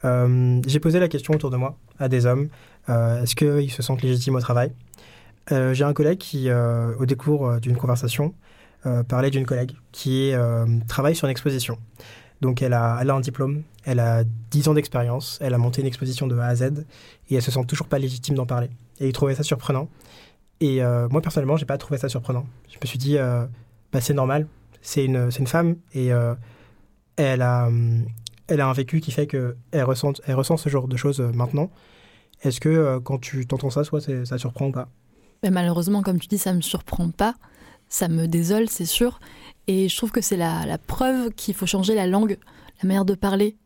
j'ai 0.03 0.79
posé 0.79 0.99
la 0.99 1.07
question 1.07 1.33
autour 1.33 1.49
de 1.49 1.57
moi 1.57 1.77
à 1.99 2.09
des 2.09 2.25
hommes 2.25 2.49
est-ce 2.89 3.35
qu'ils 3.35 3.71
se 3.71 3.81
sentent 3.81 4.01
légitimes 4.01 4.35
au 4.35 4.41
travail? 4.41 4.73
J'ai 5.49 5.85
un 5.85 5.93
collègue 5.93 6.17
qui, 6.17 6.51
au 6.51 7.05
décours 7.05 7.61
d'une 7.61 7.77
conversation, 7.77 8.33
parlait 9.07 9.29
d'une 9.29 9.45
collègue 9.45 9.71
qui 9.93 10.33
travaille 10.89 11.15
sur 11.15 11.27
une 11.27 11.31
exposition. 11.31 11.77
Donc 12.41 12.61
elle 12.61 12.73
a, 12.73 12.99
elle 13.01 13.09
a 13.09 13.13
un 13.13 13.21
diplôme, 13.21 13.63
elle 13.85 14.01
a 14.01 14.25
10 14.51 14.67
ans 14.67 14.73
d'expérience, 14.73 15.37
elle 15.41 15.53
a 15.53 15.57
monté 15.57 15.79
une 15.79 15.87
exposition 15.87 16.27
de 16.27 16.37
A 16.37 16.47
à 16.47 16.55
Z 16.55 16.83
et 17.29 17.35
elle 17.35 17.41
se 17.41 17.51
sent 17.51 17.63
toujours 17.65 17.87
pas 17.87 17.99
légitime 17.99 18.35
d'en 18.35 18.45
parler. 18.45 18.69
Et 18.99 19.07
il 19.07 19.13
trouvait 19.13 19.35
ça 19.35 19.43
surprenant. 19.43 19.87
Et 20.63 20.82
euh, 20.82 21.10
moi, 21.10 21.19
personnellement, 21.19 21.58
j'ai 21.58 21.65
pas 21.65 21.78
trouvé 21.78 21.99
ça 21.99 22.08
surprenant. 22.08 22.45
Je 22.69 22.78
me 22.82 22.88
suis 22.88 22.97
dit, 22.97 23.17
euh, 23.17 23.45
bah, 23.91 23.99
c'est 23.99 24.13
normal. 24.13 24.47
C'est 24.82 25.04
une, 25.04 25.30
une 25.38 25.47
femme 25.47 25.76
et 25.93 26.13
euh, 26.13 26.36
elle, 27.17 27.41
a, 27.41 27.69
elle 28.47 28.62
a 28.62 28.67
un 28.67 28.71
vécu 28.71 29.02
qui 29.02 29.12
fait 29.12 29.28
qu'elle 29.28 29.84
ressent, 29.84 30.13
elle 30.26 30.36
ressent 30.36 30.56
ce 30.56 30.69
genre 30.69 30.88
de 30.88 30.95
choses 30.95 31.19
maintenant. 31.19 31.69
Est-ce 32.43 32.62
que 32.62 32.97
quand 32.99 33.19
tu 33.19 33.45
t'entends 33.45 33.71
ça, 33.71 33.84
soit 33.84 33.99
ça 33.99 34.38
surprend 34.38 34.67
ou 34.67 34.71
pas? 34.71 34.88
Mais 35.43 35.52
Malheureusement, 35.52 36.02
comme 36.02 36.17
tu 36.17 36.28
dis, 36.28 36.38
ça 36.38 36.54
me 36.54 36.62
surprend 36.62 37.12
pas. 37.12 37.36
ça 37.89 38.08
me 38.08 38.26
désole, 38.26 38.69
c'est 38.69 38.86
sûr. 38.86 39.19
Et 39.67 39.89
je 39.89 39.97
trouve 39.97 40.12
que 40.12 40.21
c'est 40.21 40.38
la, 40.38 40.78
preuve 40.78 41.32
qu'il 41.32 41.56
faut 41.56 41.65
changer 41.65 41.93
la 41.93 42.08
langue, 42.08 42.38
la 42.82 42.88
manière 42.88 43.06
de 43.06 43.15
parler. 43.15 43.58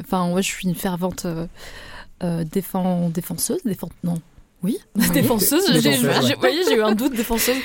enfin, 0.00 0.26
moi, 0.26 0.40
je 0.40 0.48
suis 0.48 0.66
une 0.66 0.74
fervente 0.74 1.24
défenseuse, 2.20 3.62
défend, 3.64 3.90
non, 4.02 4.20
oui, 4.66 4.78
défenseuse. 5.12 5.64
J'ai 5.80 6.76
eu 6.76 6.82
un 6.82 6.94
doute 6.94 7.14
défenseuse 7.14 7.56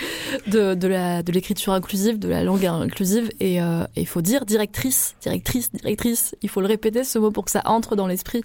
de, 0.47 0.75
de 0.75 1.31
l'écriture 1.31 1.73
inclusive, 1.73 2.19
de 2.19 2.27
la 2.27 2.43
langue 2.43 2.65
inclusive. 2.65 3.31
Et 3.39 3.59
euh, 3.61 3.83
il 3.95 4.05
faut 4.05 4.21
dire 4.21 4.45
directrice, 4.45 5.15
directrice, 5.21 5.71
directrice. 5.71 6.35
Il 6.43 6.49
faut 6.49 6.61
le 6.61 6.67
répéter 6.67 7.03
ce 7.03 7.17
mot 7.17 7.31
pour 7.31 7.45
que 7.45 7.51
ça 7.51 7.63
entre 7.65 7.95
dans 7.95 8.05
l'esprit. 8.05 8.43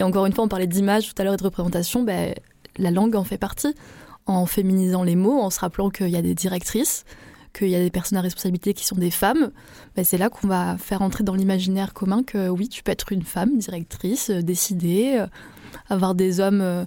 Et 0.00 0.02
encore 0.02 0.24
une 0.24 0.32
fois, 0.32 0.44
on 0.44 0.48
parlait 0.48 0.66
d'image 0.66 1.12
tout 1.12 1.20
à 1.20 1.24
l'heure 1.24 1.34
et 1.34 1.36
de 1.36 1.44
représentation. 1.44 2.02
Ben, 2.02 2.34
la 2.78 2.90
langue 2.90 3.14
en 3.14 3.24
fait 3.24 3.38
partie. 3.38 3.74
En 4.24 4.46
féminisant 4.46 5.04
les 5.04 5.16
mots, 5.16 5.40
en 5.40 5.50
se 5.50 5.60
rappelant 5.60 5.90
qu'il 5.90 6.08
y 6.08 6.16
a 6.16 6.22
des 6.22 6.34
directrices, 6.34 7.04
qu'il 7.54 7.68
y 7.68 7.74
a 7.74 7.80
des 7.80 7.90
personnes 7.90 8.18
à 8.18 8.20
responsabilité 8.20 8.74
qui 8.74 8.84
sont 8.84 8.96
des 8.96 9.10
femmes, 9.10 9.50
ben 9.96 10.04
c'est 10.04 10.18
là 10.18 10.28
qu'on 10.28 10.46
va 10.46 10.76
faire 10.76 11.00
entrer 11.00 11.24
dans 11.24 11.34
l'imaginaire 11.34 11.94
commun 11.94 12.22
que 12.22 12.48
oui, 12.48 12.68
tu 12.68 12.82
peux 12.82 12.92
être 12.92 13.10
une 13.10 13.22
femme 13.22 13.56
directrice, 13.56 14.28
euh, 14.28 14.42
décider, 14.42 15.16
euh, 15.18 15.26
avoir 15.88 16.14
des 16.14 16.40
hommes 16.40 16.86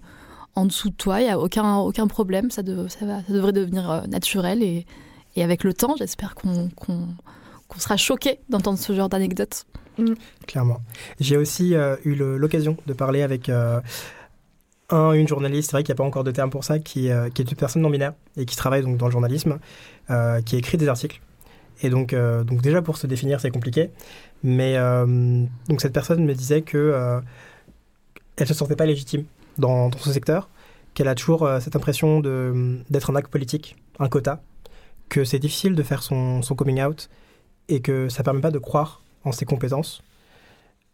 en 0.56 0.66
dessous 0.66 0.90
de 0.90 0.96
toi, 0.96 1.22
il 1.22 1.26
n'y 1.26 1.30
a 1.30 1.40
aucun, 1.40 1.78
aucun 1.78 2.08
problème, 2.08 2.52
ça, 2.52 2.62
ça, 2.90 3.06
va, 3.06 3.24
ça 3.24 3.34
devrait 3.34 3.54
devenir 3.54 3.90
euh, 3.90 4.02
naturel 4.08 4.64
et, 4.64 4.86
et, 5.36 5.44
avec 5.44 5.64
le 5.64 5.74
temps, 5.74 5.96
j'espère 5.98 6.36
qu'on 6.36 6.70
sera 7.78 7.98
choqué 7.98 8.40
d'entendre 8.50 8.78
ce 8.78 8.94
genre 8.94 9.10
d'anecdotes. 9.10 9.66
Mm. 9.98 10.14
Clairement. 10.48 10.82
J'ai 11.20 11.38
aussi 11.38 11.76
euh, 11.76 11.96
eu 12.04 12.16
l'occasion 12.16 12.78
de 12.86 12.94
parler 12.94 13.22
avec 13.22 13.50
euh, 13.50 13.80
un, 14.90 15.14
une 15.14 15.28
journaliste, 15.28 15.72
c'est 15.72 15.78
vrai 15.78 15.84
qu'il 15.84 15.94
n'y 15.94 15.98
a 15.98 16.02
pas 16.04 16.08
encore 16.08 16.24
de 16.24 16.32
terme 16.32 16.50
pour 16.50 16.64
ça, 16.64 16.80
qui, 16.80 17.10
qui, 17.34 17.42
est 17.42 17.52
une 17.52 17.58
personne 17.58 17.82
non 17.82 17.90
binaire 17.90 18.14
et 18.36 18.46
qui 18.46 18.56
travaille 18.58 18.82
donc 18.82 18.98
dans 18.98 19.06
le 19.06 19.12
journalisme, 19.12 19.60
qui 20.46 20.58
écrit 20.58 20.78
des 20.78 20.90
articles. 20.90 21.22
Et 21.82 21.90
donc, 21.90 22.14
donc 22.14 22.62
déjà 22.62 22.82
pour 22.82 22.98
se 22.98 23.08
définir, 23.08 23.40
c'est 23.40 23.52
compliqué. 23.52 23.90
Mais 24.44 24.76
donc 25.70 25.80
cette 25.80 25.94
personne 25.94 26.26
me 26.26 26.34
disait 26.34 26.62
que 26.62 27.22
elle 28.36 28.48
se 28.48 28.54
sentait 28.54 28.76
pas 28.76 28.86
légitime 28.86 29.24
dans, 29.62 29.90
ce 29.98 30.12
secteur, 30.12 30.50
qu'elle 30.94 31.08
a 31.08 31.16
toujours 31.16 31.44
euh, 31.44 31.60
cette 31.62 31.76
impression 31.76 32.20
d'être 32.20 33.12
un 33.12 33.16
acte 33.16 33.32
politique, 33.32 33.78
un 34.00 34.10
quota, 34.10 34.42
que 35.08 35.24
c'est 35.24 35.40
difficile 35.40 35.76
de 35.76 35.84
faire 35.84 36.04
son, 36.04 36.42
coming 36.58 36.82
out 36.82 37.10
et 37.70 37.82
que 37.82 38.10
ça 38.10 38.22
ne 38.22 38.26
permet 38.26 38.42
pas 38.42 38.52
de 38.52 38.60
croire 38.60 39.04
en 39.24 39.32
ses 39.32 39.46
compétences. 39.46 40.02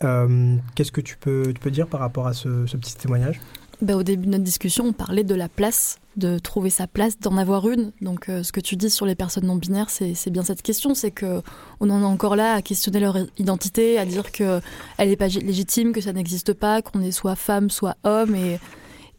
Euh, 0.04 0.58
qu'est-ce 0.76 0.92
que 0.92 1.02
tu 1.02 1.18
peux, 1.18 1.52
tu 1.54 1.60
peux 1.60 1.72
dire 1.72 1.88
par 1.88 2.00
rapport 2.00 2.28
à 2.28 2.34
ce, 2.34 2.50
petit 2.78 2.96
témoignage? 2.96 3.40
Ben, 3.82 3.96
Au 3.96 4.04
début 4.04 4.26
de 4.26 4.32
notre 4.32 4.44
discussion, 4.44 4.86
on 4.86 4.94
parlait 4.94 5.24
de 5.24 5.36
la 5.36 5.50
place, 5.50 6.00
de 6.16 6.40
trouver 6.40 6.70
sa 6.70 6.88
place, 6.88 7.20
d'en 7.20 7.38
avoir 7.38 7.70
une. 7.70 7.92
Donc 8.02 8.28
euh, 8.28 8.42
ce 8.42 8.52
que 8.52 8.60
tu 8.60 8.76
dis 8.76 8.90
sur 8.90 9.06
les 9.06 9.16
personnes 9.16 9.46
non 9.46 9.56
binaires, 9.56 9.90
c'est 9.90 10.30
bien 10.30 10.44
cette 10.44 10.62
question. 10.62 10.96
C'est 10.96 11.12
qu'on 11.12 11.42
en 11.80 12.02
est 12.02 12.06
encore 12.06 12.36
là 12.36 12.54
à 12.54 12.62
questionner 12.62 13.00
leur 13.00 13.18
identité, 13.38 14.00
à 14.00 14.06
dire 14.06 14.32
qu'elle 14.32 14.62
n'est 15.00 15.16
pas 15.16 15.28
légitime, 15.28 15.94
que 15.94 16.02
ça 16.02 16.14
n'existe 16.14 16.54
pas, 16.54 16.82
qu'on 16.82 17.02
est 17.02 17.12
soit 17.12 17.36
femme, 17.36 17.70
soit 17.70 17.98
homme. 18.04 18.36
Et, 18.36 18.60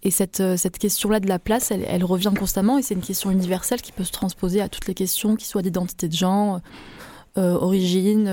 et 0.03 0.11
cette, 0.11 0.41
euh, 0.41 0.57
cette 0.57 0.79
question-là 0.79 1.21
de 1.21 1.29
la 1.29 1.39
place, 1.39 1.71
elle, 1.71 2.05
revient 2.05 2.33
constamment. 2.37 2.79
Et 2.79 2.83
c'est 2.83 2.95
une 2.95 3.01
question 3.01 3.31
universelle 3.31 3.81
qui 3.81 3.93
peut 3.93 4.05
se 4.05 4.13
transposer 4.13 4.61
à 4.61 4.69
toutes 4.69 4.87
les 4.87 4.95
questions, 4.95 5.37
qui 5.37 5.47
soient 5.47 5.63
d'identité 5.63 6.09
de 6.09 6.15
genre, 6.15 6.61
euh, 7.37 7.55
origine 7.55 8.29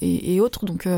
et, 0.00 0.40
autres. 0.40 0.64
Donc 0.64 0.88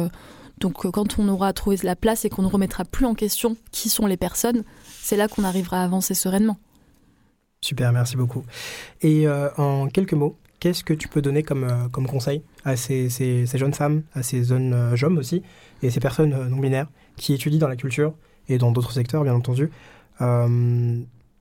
donc 0.58 0.86
euh, 0.86 0.90
quand 0.90 1.18
on 1.18 1.28
aura 1.28 1.52
trouvé 1.52 1.76
la 1.82 1.96
place 1.96 2.24
et 2.24 2.30
qu'on 2.30 2.42
ne 2.42 2.48
remettra 2.48 2.84
plus 2.84 3.06
en 3.06 3.14
question 3.14 3.56
qui 3.70 3.88
sont 3.88 4.06
les 4.06 4.16
personnes, 4.16 4.64
c'est 5.02 5.16
là 5.16 5.28
qu'on 5.28 5.44
arrivera 5.44 5.80
à 5.80 5.84
avancer 5.84 6.14
sereinement. 6.14 6.58
Super, 7.60 7.92
merci 7.92 8.16
beaucoup. 8.16 8.44
Et 9.02 9.26
euh, 9.26 9.48
en 9.56 9.88
quelques 9.88 10.14
mots, 10.14 10.36
qu'est-ce 10.60 10.84
que 10.84 10.94
tu 10.94 11.08
peux 11.08 11.22
donner 11.22 11.42
comme, 11.42 11.64
euh, 11.64 11.88
comme 11.88 12.06
conseil 12.06 12.42
à 12.64 12.76
ces, 12.76 13.08
ces, 13.08 13.46
jeunes 13.54 13.74
femmes, 13.74 14.02
à 14.14 14.22
ces 14.22 14.44
jeunes 14.44 14.94
hommes 15.02 15.18
aussi, 15.18 15.42
et 15.82 15.90
ces 15.90 16.00
personnes 16.00 16.48
non 16.48 16.58
binaires 16.58 16.88
qui 17.16 17.34
étudient 17.34 17.60
dans 17.60 17.68
la 17.68 17.76
culture 17.76 18.14
et 18.48 18.58
dans 18.58 18.72
d'autres 18.72 18.92
secteurs, 18.92 19.22
bien 19.24 19.34
entendu, 19.34 19.70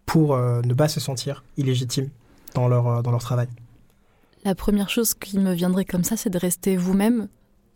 pour 0.06 0.38
ne 0.38 0.74
pas 0.74 0.88
se 0.88 1.00
sentir 1.00 1.44
illégitimes 1.58 2.10
dans 2.54 2.68
leur, 2.68 3.04
dans 3.04 3.12
leur 3.12 3.22
travail? 3.22 3.48
La 4.44 4.56
première 4.56 4.90
chose 4.90 5.14
qui 5.14 5.38
me 5.38 5.54
viendrait 5.54 5.86
comme 5.86 6.04
ça, 6.04 6.18
c'est 6.18 6.32
de 6.32 6.40
rester 6.40 6.76
vous-même, 6.76 7.28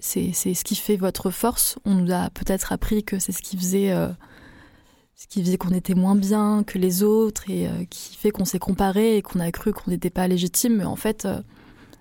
c'est 0.06 0.54
ce 0.54 0.64
qui 0.64 0.76
fait 0.76 0.98
votre 0.98 1.32
force. 1.32 1.78
On 1.84 1.96
nous 1.96 2.14
a 2.14 2.30
peut-être 2.30 2.72
appris 2.72 3.04
que 3.04 3.18
c'est 3.18 3.32
ce 3.32 3.42
qui 3.42 3.58
faisait, 3.58 3.92
euh, 3.92 4.10
ce 5.16 5.26
qui 5.28 5.58
qu'on 5.58 5.72
était 5.74 5.96
moins 5.96 6.16
bien 6.16 6.64
que 6.64 6.78
les 6.78 7.02
autres 7.02 7.50
et 7.50 7.68
euh, 7.68 7.86
qui 7.90 8.16
fait 8.16 8.30
qu'on 8.30 8.46
s'est 8.46 8.60
comparé 8.60 9.18
et 9.18 9.22
qu'on 9.24 9.40
a 9.40 9.52
cru 9.52 9.74
qu'on 9.74 9.90
n'était 9.90 10.12
pas 10.12 10.28
légitime. 10.28 10.78
Mais 10.78 10.86
en 10.86 10.96
fait, 10.96 11.26
euh, 11.26 11.42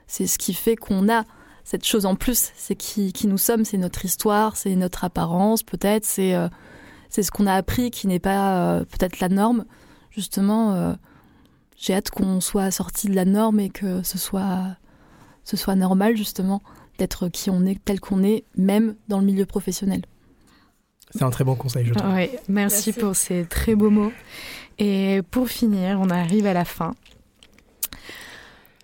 c'est 0.06 0.26
ce 0.26 0.36
qui 0.36 0.52
fait 0.52 0.76
qu'on 0.76 1.08
a 1.08 1.24
cette 1.64 1.86
chose 1.86 2.04
en 2.04 2.14
plus. 2.14 2.52
C'est 2.56 2.76
qui, 2.76 3.14
qui, 3.14 3.26
nous 3.26 3.38
sommes, 3.38 3.64
c'est 3.64 3.78
notre 3.78 4.04
histoire, 4.04 4.56
c'est 4.58 4.76
notre 4.76 5.04
apparence 5.04 5.62
peut-être, 5.62 6.04
c'est 6.04 6.34
c'est 7.08 7.22
ce 7.22 7.30
qu'on 7.30 7.46
a 7.46 7.54
appris 7.54 7.90
qui 7.90 8.06
n'est 8.06 8.18
pas 8.18 8.84
peut-être 8.90 9.20
la 9.20 9.30
norme. 9.30 9.64
Justement, 10.10 10.94
j'ai 11.78 11.94
hâte 11.94 12.10
qu'on 12.10 12.42
soit 12.42 12.70
sorti 12.70 13.08
de 13.08 13.14
la 13.14 13.24
norme 13.24 13.60
et 13.60 13.70
que 13.70 14.02
ce 14.02 14.18
soit, 14.18 14.76
ce 15.42 15.56
soit 15.56 15.74
normal 15.74 16.16
justement 16.18 16.60
d'être 16.98 17.28
qui 17.28 17.50
on 17.50 17.64
est, 17.64 17.82
tel 17.84 18.00
qu'on 18.00 18.22
est, 18.22 18.44
même 18.56 18.94
dans 19.08 19.18
le 19.18 19.26
milieu 19.26 19.46
professionnel. 19.46 20.02
C'est 21.10 21.22
un 21.22 21.30
très 21.30 21.44
bon 21.44 21.54
conseil, 21.54 21.86
je 21.86 21.94
trouve. 21.94 22.12
merci, 22.48 22.92
pour 22.92 23.14
ces 23.14 23.44
très 23.44 23.74
beaux 23.74 23.90
mots. 23.90 24.12
Et 24.78 25.20
pour 25.30 25.48
finir, 25.48 26.00
on 26.00 26.10
arrive 26.10 26.46
à 26.46 26.52
la 26.52 26.64
fin. 26.64 26.94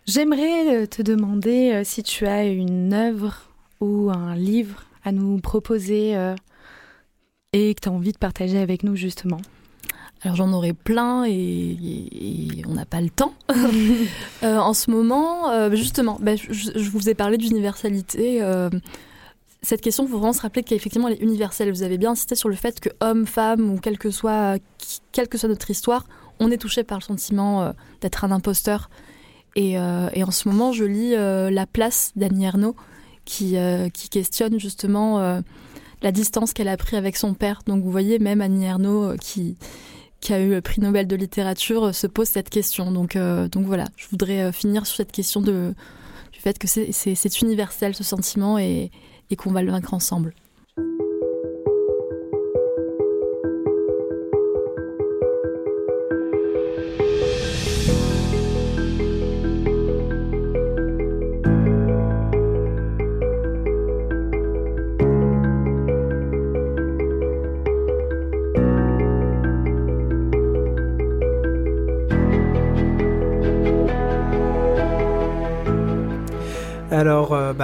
J'aimerais 0.06 0.82
euh, 0.82 0.86
te 0.86 1.02
demander 1.02 1.72
euh, 1.72 1.82
si 1.84 2.02
tu 2.02 2.26
as 2.26 2.44
une 2.44 2.92
œuvre 2.92 3.48
ou 3.80 4.10
un 4.10 4.34
livre 4.34 4.84
à 5.04 5.12
nous 5.12 5.38
proposer 5.38 6.16
euh, 6.16 6.34
et 7.52 7.74
que 7.74 7.80
tu 7.80 7.88
as 7.88 7.92
envie 7.92 8.12
de 8.12 8.18
partager 8.18 8.58
avec 8.58 8.82
nous 8.82 8.96
justement. 8.96 9.40
Alors 10.22 10.36
j'en 10.36 10.52
aurais 10.52 10.74
plein 10.74 11.24
et, 11.26 12.62
on 12.68 12.74
n'a 12.74 12.84
pas 12.84 13.00
le 13.00 13.10
temps. 13.10 13.34
Euh, 14.42 14.56
en 14.56 14.72
ce 14.72 14.90
moment, 14.90 15.50
euh, 15.50 15.74
justement, 15.74 16.18
bah, 16.18 16.34
je, 16.34 16.90
vous 16.90 17.10
ai 17.10 17.14
parlé 17.14 17.36
d'universalité. 17.36 18.42
Euh, 18.42 18.70
cette 19.60 19.82
question, 19.82 20.04
il 20.04 20.08
faut 20.08 20.16
vraiment 20.16 20.32
se 20.32 20.40
rappeler 20.40 20.62
qu'effectivement, 20.62 21.08
elle 21.08 21.14
est 21.14 21.22
universelle. 21.22 21.70
Vous 21.70 21.82
avez 21.82 21.98
bien 21.98 22.12
insisté 22.12 22.34
sur 22.34 22.48
le 22.48 22.54
fait 22.54 22.80
que 22.80 22.88
homme, 23.00 23.26
femme, 23.26 23.68
ou 23.68 23.78
quelle 23.78 23.98
que 23.98 24.10
soit, 24.10 24.56
quelle 25.12 25.28
que 25.28 25.36
soit 25.36 25.50
notre 25.50 25.70
histoire, 25.70 26.06
on 26.38 26.50
est 26.50 26.56
touché 26.56 26.84
par 26.84 26.98
le 26.98 27.02
sentiment 27.02 27.74
d'être 28.00 28.24
un 28.24 28.30
imposteur. 28.30 28.88
Et, 29.56 29.78
en 29.78 30.30
ce 30.30 30.48
moment, 30.48 30.72
je 30.72 30.84
lis 30.84 31.14
La 31.54 31.66
place 31.66 32.12
d'Annie 32.16 32.46
Ernaux, 32.46 32.76
qui, 33.26 33.56
qui 33.92 34.08
questionne 34.08 34.58
justement 34.58 35.42
la 36.00 36.12
distance 36.12 36.54
qu'elle 36.54 36.68
a 36.68 36.78
pris 36.78 36.96
avec 36.96 37.18
son 37.18 37.34
père. 37.34 37.60
Donc 37.66 37.84
vous 37.84 37.90
voyez, 37.90 38.18
même 38.18 38.40
Annie 38.40 38.64
Ernaux 38.64 39.16
qui 39.20 39.56
qui 40.20 40.32
a 40.32 40.40
eu 40.40 40.50
le 40.50 40.60
prix 40.60 40.80
Nobel 40.80 41.06
de 41.06 41.16
littérature, 41.16 41.86
euh, 41.86 41.92
se 41.92 42.06
pose 42.06 42.28
cette 42.28 42.50
question. 42.50 42.90
Donc, 42.92 43.16
euh, 43.16 43.48
voilà, 43.54 43.86
je 43.96 44.06
voudrais 44.10 44.42
euh, 44.42 44.52
finir 44.52 44.86
sur 44.86 44.96
cette 44.96 45.12
question 45.12 45.40
de, 45.40 45.74
du 46.32 46.40
fait 46.40 46.58
que 46.58 46.68
c'est 46.68 47.42
universel 47.42 47.94
ce 47.94 48.04
sentiment 48.04 48.58
et 48.58 48.90
qu'on 49.36 49.52
va 49.52 49.62
le 49.62 49.70
vaincre 49.70 49.94
ensemble. 49.94 50.34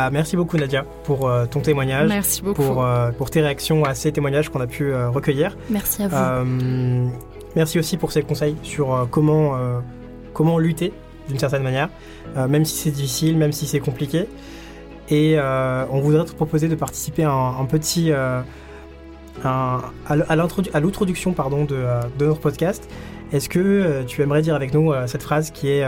Bah, 0.06 0.10
merci 0.12 0.36
beaucoup 0.36 0.56
Nadia 0.56 0.84
pour 1.02 1.28
euh, 1.28 1.46
ton 1.46 1.60
témoignage. 1.60 2.08
Merci 2.08 2.40
beaucoup. 2.40 2.62
Pour, 2.62 2.84
euh, 2.84 3.10
pour 3.10 3.28
tes 3.28 3.40
réactions 3.40 3.84
à 3.84 3.94
ces 3.94 4.12
témoignages 4.12 4.50
qu'on 4.50 4.60
a 4.60 4.68
pu 4.68 4.94
recueillir. 4.94 5.56
Merci 5.68 6.04
à 6.04 6.08
vous. 6.08 7.10
merci 7.56 7.78
aussi 7.80 7.96
pour 7.96 8.12
ces 8.12 8.22
conseils 8.22 8.56
sur 8.62 9.08
comment, 9.10 9.58
comment 10.32 10.58
lutter 10.58 10.92
d'une 11.28 11.40
certaine 11.40 11.64
manière, 11.64 11.88
même 12.36 12.64
si 12.64 12.76
c'est 12.76 12.90
difficile, 12.92 13.36
même 13.36 13.50
si 13.50 13.66
c'est 13.66 13.80
compliqué. 13.80 14.28
Et 15.10 15.36
on 15.40 16.00
voudrait 16.00 16.24
te 16.24 16.32
proposer 16.32 16.68
de 16.68 16.76
participer 16.76 17.24
à 17.24 17.32
un, 17.32 17.64
petit... 17.64 18.12
à 19.42 19.82
l'introduction 20.36 21.32
pardon 21.32 21.64
de, 21.64 21.84
de, 22.18 22.26
notre 22.26 22.40
podcast. 22.40 22.88
Est-ce 23.32 23.48
que 23.48 24.04
tu 24.06 24.22
aimerais 24.22 24.42
dire 24.42 24.54
avec 24.54 24.72
nous 24.72 24.92
cette 25.06 25.24
phrase 25.24 25.50
qui 25.50 25.68
est 25.68 25.84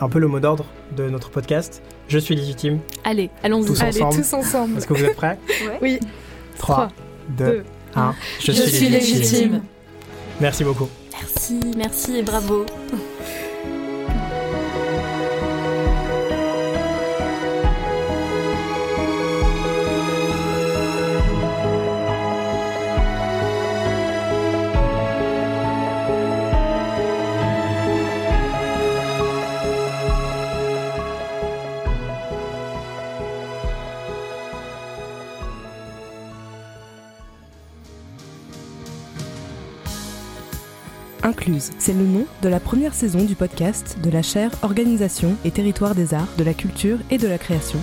un 0.00 0.08
peu 0.08 0.18
le 0.18 0.28
mot 0.28 0.40
d'ordre 0.40 0.66
de 0.96 1.08
notre 1.08 1.30
podcast 1.30 1.82
je 2.08 2.18
suis 2.18 2.36
légitime. 2.36 2.78
Allez, 3.04 3.30
allons-y. 3.42 3.66
Tous 3.66 3.82
Allez, 3.82 4.00
tous 4.00 4.32
ensemble. 4.32 4.78
Est-ce 4.78 4.86
que 4.86 4.94
vous 4.94 5.04
êtes 5.04 5.16
prêts 5.16 5.38
Oui. 5.82 5.98
3, 6.58 6.88
2, 7.30 7.64
1. 7.94 8.14
Je, 8.40 8.52
suis, 8.52 8.88
légitime. 8.88 9.62
Merci 10.40 10.64
beaucoup. 10.64 10.88
Merci, 11.12 11.60
merci 11.76 12.18
et 12.18 12.22
bravo. 12.22 12.64
C'est 41.60 41.92
le 41.92 42.04
nom 42.04 42.26
de 42.42 42.48
la 42.48 42.60
première 42.60 42.94
saison 42.94 43.24
du 43.24 43.34
podcast 43.34 43.98
de 44.02 44.10
la 44.10 44.22
chaire 44.22 44.50
Organisation 44.62 45.36
et 45.44 45.50
territoire 45.50 45.94
des 45.94 46.14
arts, 46.14 46.28
de 46.38 46.44
la 46.44 46.54
culture 46.54 46.98
et 47.10 47.18
de 47.18 47.28
la 47.28 47.38
création. 47.38 47.78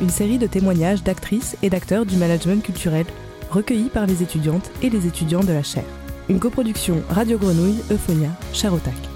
Une 0.00 0.10
série 0.10 0.38
de 0.38 0.46
témoignages 0.46 1.02
d'actrices 1.02 1.56
et 1.62 1.70
d'acteurs 1.70 2.06
du 2.06 2.16
management 2.16 2.62
culturel 2.62 3.06
recueillis 3.50 3.90
par 3.90 4.06
les 4.06 4.22
étudiantes 4.22 4.70
et 4.82 4.90
les 4.90 5.06
étudiants 5.06 5.44
de 5.44 5.52
la 5.52 5.62
chaire. 5.62 5.84
Une 6.28 6.40
coproduction 6.40 7.02
Radio 7.10 7.38
Grenouille, 7.38 7.82
Euphonia, 7.90 8.30
Charotac. 8.52 9.11